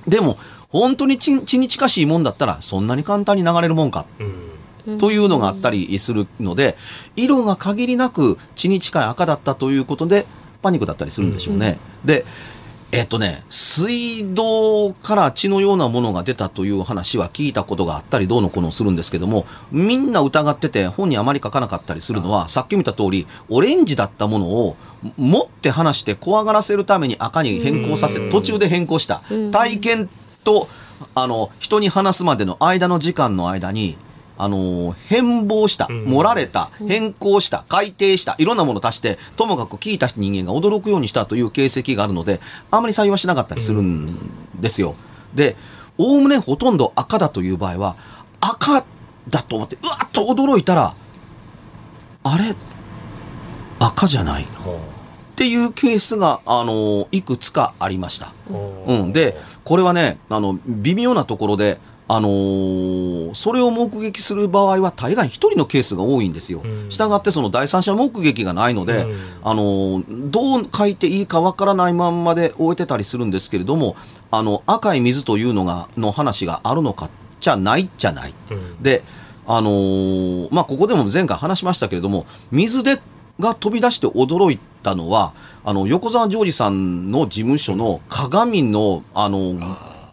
[0.08, 6.76] でも、本当に血血に近しいもんだったら、そんなに簡単に流れるもんか、うんというのがあったりするので、
[7.16, 10.26] 色が限りなく血に近い赤だったということで、
[10.62, 11.80] パニックだったりするんでしょうね。
[12.04, 12.26] で、
[12.96, 24.76] えっとね、水道から血のようなものが出たという話は聞いたことがあったりどうのこうのするんですけども、みんな疑ってて本にあまり書かなかったりするのは、さっき見た通り、オレンジだったものを
[25.18, 28.30] 持って離して怖がらせるために赤に変更させ、うん。
[28.30, 29.24] 途中で変更した。
[29.32, 29.52] うん。
[29.52, 30.10] 体験
[30.44, 30.68] と、
[31.16, 33.98] あの、人に話すまでの間の時間の間に、
[34.38, 36.06] あの、変貌した、うん。
[36.06, 42.42] 盛られた、変更した、改定した、いろんなものを足して、ともかく聞いた人間が驚くようにしたという形跡があるので、
[42.72, 44.18] あまり採用はしなかったりするん
[44.60, 44.96] ですよ。
[45.36, 45.56] で、
[45.98, 47.96] おおむねほとんど赤だという場合は、
[48.42, 48.84] 赤
[49.30, 50.96] だと思って、うわっと驚いたら、
[52.24, 52.56] あれ？
[53.80, 54.48] 赤じゃないっ
[55.36, 58.34] ていうケースが、あの、いくつかありました。
[58.88, 66.62] うん、で、これはね、あの、微妙なところで、あのーそれを目撃する場合は大概一人のケースが多いんですよ。
[66.64, 73.96] うんしたがってその第三者目撃がないので、うんあのーどう書いていいかわからないまんまで終えてたりするんですけれども、
[74.32, 78.34] あの、赤い水というのが、の話があるのかじゃないじゃない。
[78.52, 79.04] うんで、
[79.48, 83.00] あのーまあ、ここでも前回話しましたけれども、水で
[83.40, 85.34] が飛び出して驚いたのは、
[85.66, 89.56] あの、横澤ジョージさんの事務所の鏡の、あの、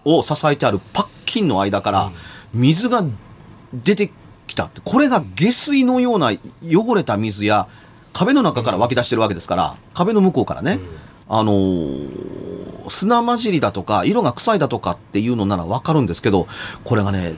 [0.05, 2.13] を支えてあるパッキンの間から、
[2.53, 3.05] 水が
[3.73, 4.13] 出て
[4.47, 4.81] きたって。
[4.85, 7.69] これが下水のような汚れた水や、
[8.13, 10.81] 壁の中から湧き出してるわけですから、壁の向こうからね、
[11.29, 12.51] あのー
[12.89, 16.49] 砂混じりだとか、色が臭いだとかっていうのならわかるんですけど、
[16.83, 17.37] これがね、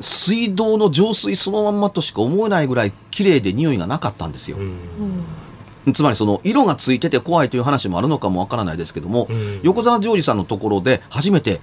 [0.00, 4.58] 水道の浄水そのまんまとしか思えないぐらい綺麗で匂いがなかったんですよ。
[5.94, 9.60] つまりその色がついてて怖いという話もあるのかもわからないですけども、うん。
[9.62, 11.60] 横澤ジョージさんのところで初めて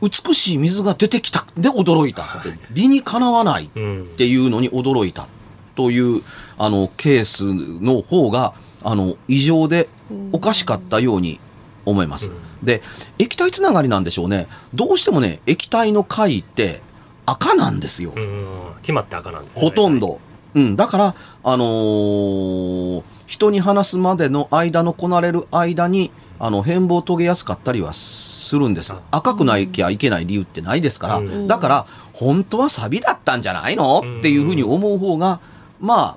[0.00, 5.26] 美しい水が出てきたで驚いたって理にかなわないっうんていうのに驚いた
[5.74, 6.22] という
[6.56, 9.88] あのケースの方があの異常で
[10.32, 11.40] おかしかったように
[11.84, 12.32] 思います。
[12.62, 12.82] で、
[13.18, 14.48] 液体つながりなんでしょうね。
[14.74, 16.82] どうしてもね、液体の貝って
[17.26, 18.12] 赤なんですよ。
[18.14, 20.20] うん決まって赤なんですねほとんど。
[20.54, 26.10] うん、だから、あのー人に話すまでの間のこなれる間に、
[26.40, 28.94] あの、変貌遂げやすかったりはするんです。
[29.10, 31.46] 赤くなきゃいけない理由ってないですから、うん。
[31.46, 34.00] だから、本当はサビだったんじゃないの？
[34.02, 35.40] うんっていうふうに思う方が、
[35.80, 36.16] ま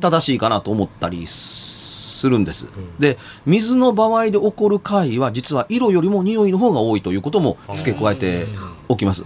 [0.00, 2.66] 正しいかなと思ったりするんです。
[2.66, 2.68] ん。
[2.98, 8.46] で、水の場合で起こる怪異は、実は色よりも匂いの方が多いということも付け加えて
[8.88, 9.24] おきます。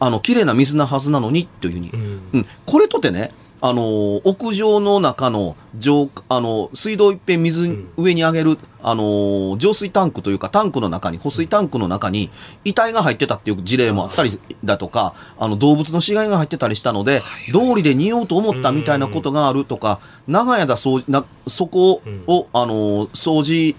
[0.00, 1.90] あの、綺麗な水なはずなのに、というふうに。
[1.90, 1.96] う。
[1.96, 2.20] ん。
[2.32, 3.32] うん、これとてね、
[3.66, 7.88] あのー屋上の中の浄あの水道いっぺん水ん。
[7.96, 12.30] 上に上げる、あのー浄水タンクというか、タンクの中に、保水タンクの中に、
[12.66, 17.22] 遺体が入ってたっていう事例もあったりだとか、あの動物の死骸が入ってたりしたので、
[17.54, 19.98] 道理で匂うと思ったみたいなことがあるとか、
[20.28, 23.74] 長い間掃除な、そこを、あのー掃除、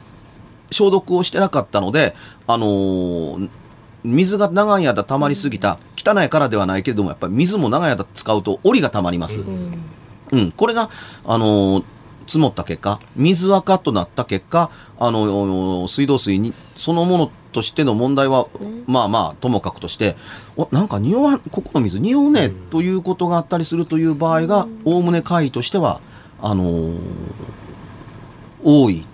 [0.71, 2.15] 消毒をしてなかったので、
[2.47, 3.49] あのー
[4.05, 9.39] 水が長い間溜まりすぎた、汚いからではないけれども、やっぱり水も長い間使うと、檻が溜まります。
[9.39, 9.83] うん。
[10.31, 10.89] うん、これが、
[11.25, 11.83] あのー
[12.27, 18.47] 積もった結果、水垢となった結果、あのー水道水に、そのものとしての問題は、
[18.87, 20.15] まあまあ、ともかくとして、
[20.57, 26.01] お、なんか匂わん、ここの水匂うね、ということがあったりするという場合が、おおむね会としては、
[26.41, 26.99] あのー
[28.63, 29.05] 多い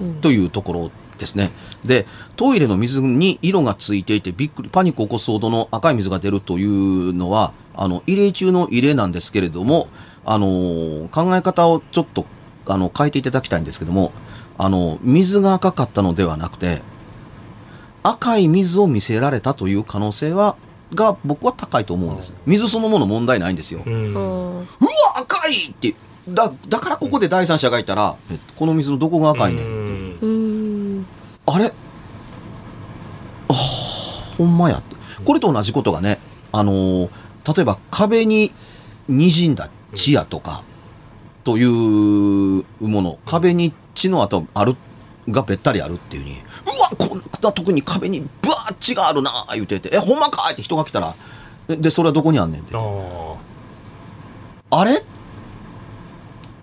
[0.00, 0.14] うん。
[0.22, 1.52] というところですね。
[1.84, 2.06] で、
[2.36, 9.88] トイレの水に色がついていてびっくり、パニックを起こすほどの赤い水が出るというのは、あの、異例中の異例なんですけれども、
[10.24, 12.26] あのー考え方をちょっと、
[12.66, 14.12] あの、変えていただきたいんですけども、
[14.56, 16.82] あの、水が赤かったのではなくて、
[18.02, 20.56] 赤い水を見せられたという可能性は、
[20.94, 22.34] が僕は高いと思うんです。
[22.46, 23.82] 水そのもの問題ないんですよ。
[23.84, 25.94] うんあうわ赤いって
[26.28, 29.73] だだからここで第三者がいたらえこの水のどこが赤いねん
[31.46, 31.72] あれ？
[33.48, 34.82] あーほんまや。
[35.24, 36.18] これと同じことがね
[36.52, 37.10] あのー
[37.54, 38.52] 例えば壁に
[39.10, 40.62] 滲んだ血やとか
[41.44, 41.68] という
[42.80, 44.76] もの壁に血の跡ある
[45.28, 46.36] がべったりあるっていうにう
[46.82, 50.54] わこんな特に壁にブワー血があるな言うててえほんまかい？
[50.54, 51.14] って人が来たら
[51.68, 52.74] ででそれはどこにあんねんって。
[54.70, 55.04] あれ？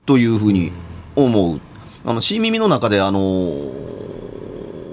[0.06, 0.72] というふうに
[1.16, 1.62] 思う。
[2.04, 3.81] あの、新耳の中で、あのー、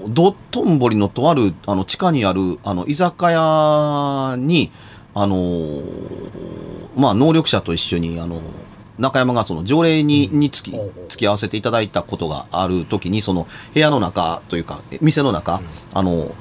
[0.09, 4.71] 道頓堀のとある、あの、地下にある、あの、居酒屋に、
[5.13, 6.39] あのー
[6.95, 8.41] まあ、能力者と一緒に、あの、
[8.97, 15.61] 中山がその条例に、につき、付き合わせていただいたことがあるときに、その部屋の中というか、店の中、
[15.93, 16.31] あの、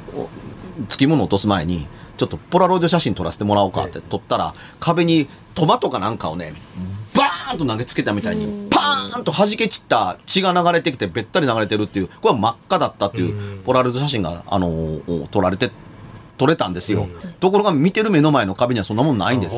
[0.88, 6.54] 付き物を落とす前に、ちょっとポラロイド写真撮らせてもらおうかって撮ったら、壁にトマトかなんかをね、
[7.07, 15.70] バーンと投げつけたみたいに、パーンと弾け散った血が流れてきて、べったり流れてるっていう、これは真っ赤だったっていう、ポラロイド写真が、あのー撮られて、
[16.36, 17.08] 撮れたんですよ。
[17.40, 19.56] ところが見てる目の前の壁にはそんなもんないんです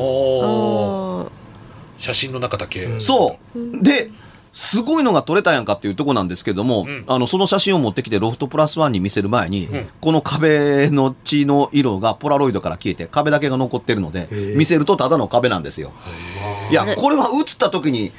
[1.99, 3.83] 写真の中だけ、うんそう。
[3.83, 4.11] で、
[4.53, 7.05] すごいのが撮れたやんかっていうとこなんですけども、ん。
[7.07, 9.69] あの、その写真を持ってきてロフトプラスワンに見せる前に、
[10.01, 15.93] この壁の血の色がポラロイドから消えて壁だけが残ってるので、ー見せるとただの壁なんですよ。
[16.71, 18.13] いや、これは映った時に、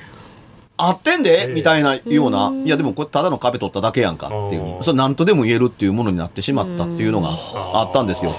[0.87, 1.51] 合ってんで？
[1.53, 4.27] みたいなような、いやでもこれただの壁取っただけやんか。
[4.27, 7.29] っていうにあーそれ何とでも言えるっていうものになってしまったっていうのが
[7.73, 8.33] あったんですよ。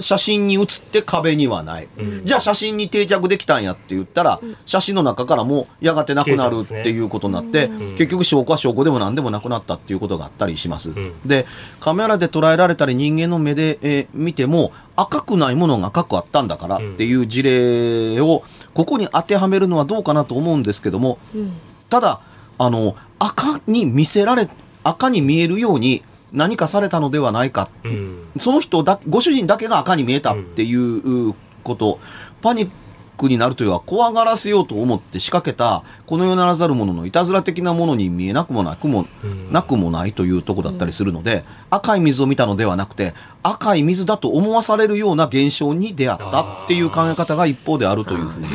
[0.00, 1.88] 写真に写って壁にはない。
[2.22, 10.90] じゃあ写真に定着できたんやって言ったら、写真の中からもやがてなくなるっていうことになって、結局証拠は証拠でも何でもなくなったっていうことがあったりします。
[10.90, 11.12] ん。
[11.26, 11.44] で、
[11.80, 18.44] カメラで捉えられたり人間の目で、えー見ても赤くないものが赤くあったんだからっていう事例を
[18.76, 21.18] ここに当てはめるのはどうかなと思うんですけども、
[21.88, 22.20] ただ、
[22.58, 24.50] あの、赤に見せられ、
[24.84, 27.70] 赤に見えるように何かされたのではないか。
[27.84, 28.26] うん。
[28.38, 32.00] その人だ、ご主人だけが赤に見えたっていうこと、
[32.42, 32.70] パニッ
[33.16, 39.06] クになるというか、怖がらせようと思って仕掛けた、この世ならざる者のいたずら的なものに見えなくもなくも、
[39.50, 48.46] なくもないというとこだったりするので、赤い水を見たのではなくて、赤い水だと思わされるような現象に出会ったっていう考え方が一方であるというふうに。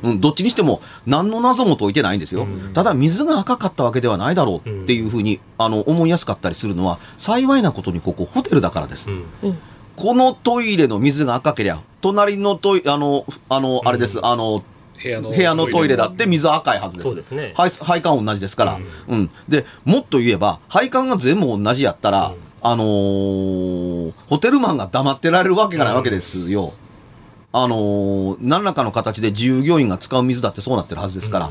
[0.00, 2.46] うん、どっちにしても何の謎も解いてないんですよ。
[2.74, 9.10] ただ水が赤かったわけではないだろうっていうふうに、あの思いやすかったりするのは幸いなことにここホテルだからです。
[9.10, 9.58] うん
[9.98, 14.62] このトイレの水が赤けりゃ隣のトイレあのあのあれです、あの
[15.02, 17.08] 部屋の部屋のトイレだって水は赤いはずです。
[17.08, 18.78] そうですね配配管同じですから。
[19.08, 19.28] うん。
[19.48, 26.74] で、もっと言えば、配管が全部同じやったら、あのーホテルマンが黙ってられるわけがないわけですよ。
[27.52, 31.50] あのー何らかの形で従業員が使う水だってそうなってるはずですから。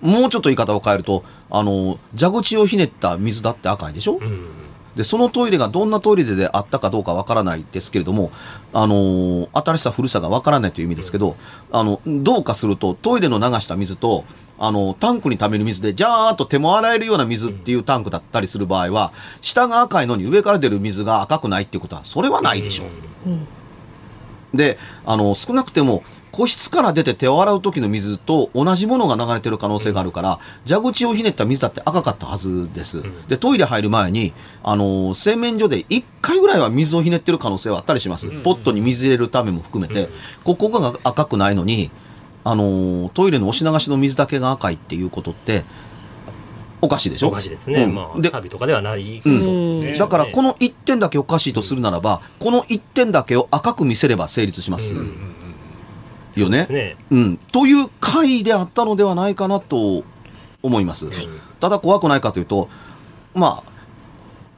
[0.00, 4.46] もうちょっと言い方を変えると、あの、蛇口をひねった水だって赤いでしょ、うん
[4.98, 8.32] で、そのトイレがどんなトイレであったかどうかわからないですけれども、
[8.72, 11.36] あのー新しさ古さがわからないという意味ですけど、
[11.70, 14.24] あの、どうかするとトイレの流した水と、
[14.58, 24.56] あの、タンクに溜める水で、ジャーっと手も洗えるような水っていうタンクだったりする場合は、下が赤いのに上から出る水が赤くないっていうことは、それはないでしょう。
[24.56, 33.02] で、あの、少なくても、個室から出て手を洗う時の水と同じものが流れてる可能性があるから、蛇口をひねった水だって赤かったはずです。
[33.28, 38.28] で、トイレ入る前に、あの、洗面所で1回ぐらいは水をひねってる可能性はあったりします。
[38.42, 40.08] ポットに水入れるためも含めて、
[40.44, 41.90] ここが赤くないのに、
[42.44, 45.64] あの、トイレの押し流しの水だけが赤いっていうことって、
[46.80, 47.28] おかしいでしょ？
[47.28, 47.82] おかしいですね。
[47.82, 49.20] うんまあ、でサビとかではない。
[49.24, 54.94] うんねだからこの1点だけおかしいとするならば、この1点だけを赤く見せれば成立します。
[56.36, 56.96] よねですね。
[57.10, 57.36] うん。
[57.36, 60.04] という回であったのではないかなと
[60.62, 61.06] 思います。
[61.60, 62.68] ただ怖くないかというと、
[63.34, 63.72] まあ、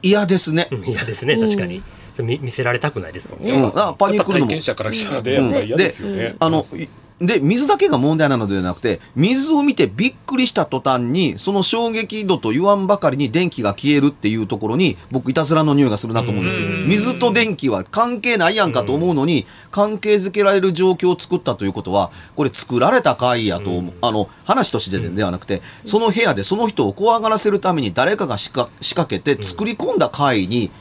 [0.01, 0.67] 嫌ですね。
[0.71, 1.83] うん嫌ですね、確かに。
[2.19, 3.51] 見見せられたくないですもんね。
[3.51, 3.79] うん。
[3.79, 4.61] あパニックるの体験。
[4.61, 6.35] 者からしたらね、やっぱ嫌ですよね。
[6.39, 6.87] あの、い
[7.21, 16.67] で、水だけが問題なのではなくて、水を見てびっくりした途端に、その衝撃度と言わんばかりに電気が消えるっていうところに、僕、いたずらの匂いがするなと思うんですよ。
[16.87, 30.71] 水と電気は関係ないやんかと思うのに、関係づけられる状況を作ったということは、これ作られた会やと思う、あの、話としてではなくて、その部屋でその人を怖がらせるために誰かが仕掛仕掛けて作り込んだ会に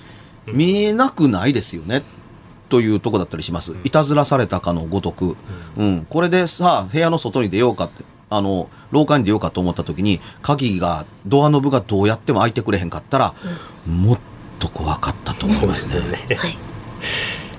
[0.47, 2.03] 見えなくないですよね。
[2.71, 3.77] というとこだったりします。
[3.85, 5.37] いたずらされたかのごとく。
[5.77, 6.07] うん。
[6.09, 13.35] これでさあ、部屋の外に出ようかって、あの、廊下に出ようかと思った時に、鍵が、ドアノブがどうやっても開いてくれへんかったら、
[13.87, 14.19] もっ
[14.61, 15.99] と怖かったと思います。
[15.99, 16.37] ね。
[16.37, 16.57] はい。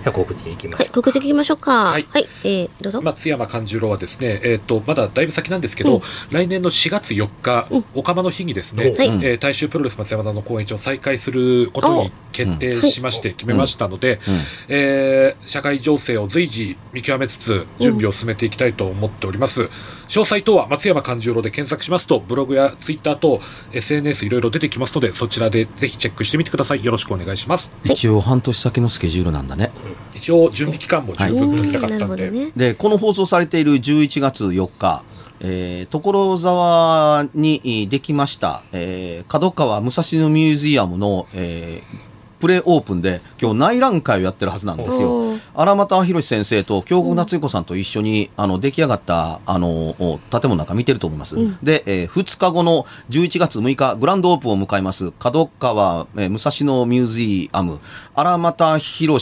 [0.02, 1.72] じゃあ告知に行きまはい、しょ告知聞きましょうか。
[1.72, 2.08] ははいい。
[2.44, 3.02] えー、どうぞ。
[3.02, 14.40] 松山勘十郎はですね、えっ、と、まだだいぶ先なんですけど、うん来年の4月4日、おかまの日にですね、はいえー大衆プロレス松山座の公演一を再開することに決定しまして、決めましたので、うん
[14.70, 19.70] えー社会情勢を随時見極めつつ、準備を進めていきたいと思っております。
[20.08, 23.42] 詳細等は松山勘十郎で検索しますと、ブログやツイッターと
[23.72, 26.84] SNS いろいろ出てきますので、そちらでぜひチェックしてみてください。
[26.84, 27.72] よろしくお願いします。
[27.84, 29.72] 一応半年先のスケジュールなんだね。
[30.14, 32.52] 一応、準備期間も十分取りたかなったんで、るほどね。
[32.56, 35.04] で、この放送されている11月4日、
[35.44, 42.11] えー、所沢にえーできました、えー、角川武蔵野ミュージアムの、えー
[42.42, 45.34] プレオープンで今日内覧会をやってるはずなんですよ。
[45.54, 49.70] 荒俣博先生と京極夏彦さんと一緒に、あの出来上がったあの
[50.00, 51.36] お建物なんか見てると思います。
[51.62, 57.80] で、え2日後の11月6日グランドオープンを迎えます角川、えー武蔵野ミュージアム
[58.16, 59.20] 荒俣博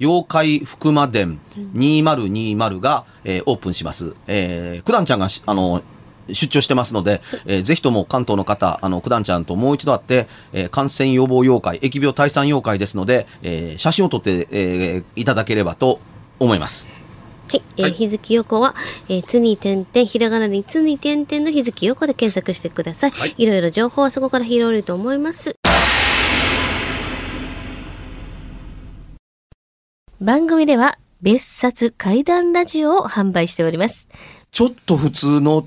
[0.00, 1.40] 妖怪福間伝
[1.74, 4.14] 2020が、えーオープンします。
[4.26, 5.82] えー、九段ちゃんがしあの
[6.34, 16.00] 出張してますので、えーぜひとも関東の方、あの、九段ちゃんともう一度会って、えー感染予防妖怪、疫病退散妖怪ですので、えー写真を撮って、えーいただければと
[16.38, 16.88] 思います。
[17.48, 18.74] はい、えーはい日月横は、
[19.08, 23.10] えー、つに点々、ひらがなにつに点々の日月横で検索してください。
[23.10, 25.54] はいいろいろ情報はそこから拾えると思います。
[30.20, 34.08] 番組では、別冊怪談ラジオを販売しております。
[34.52, 35.66] ちょっと普通の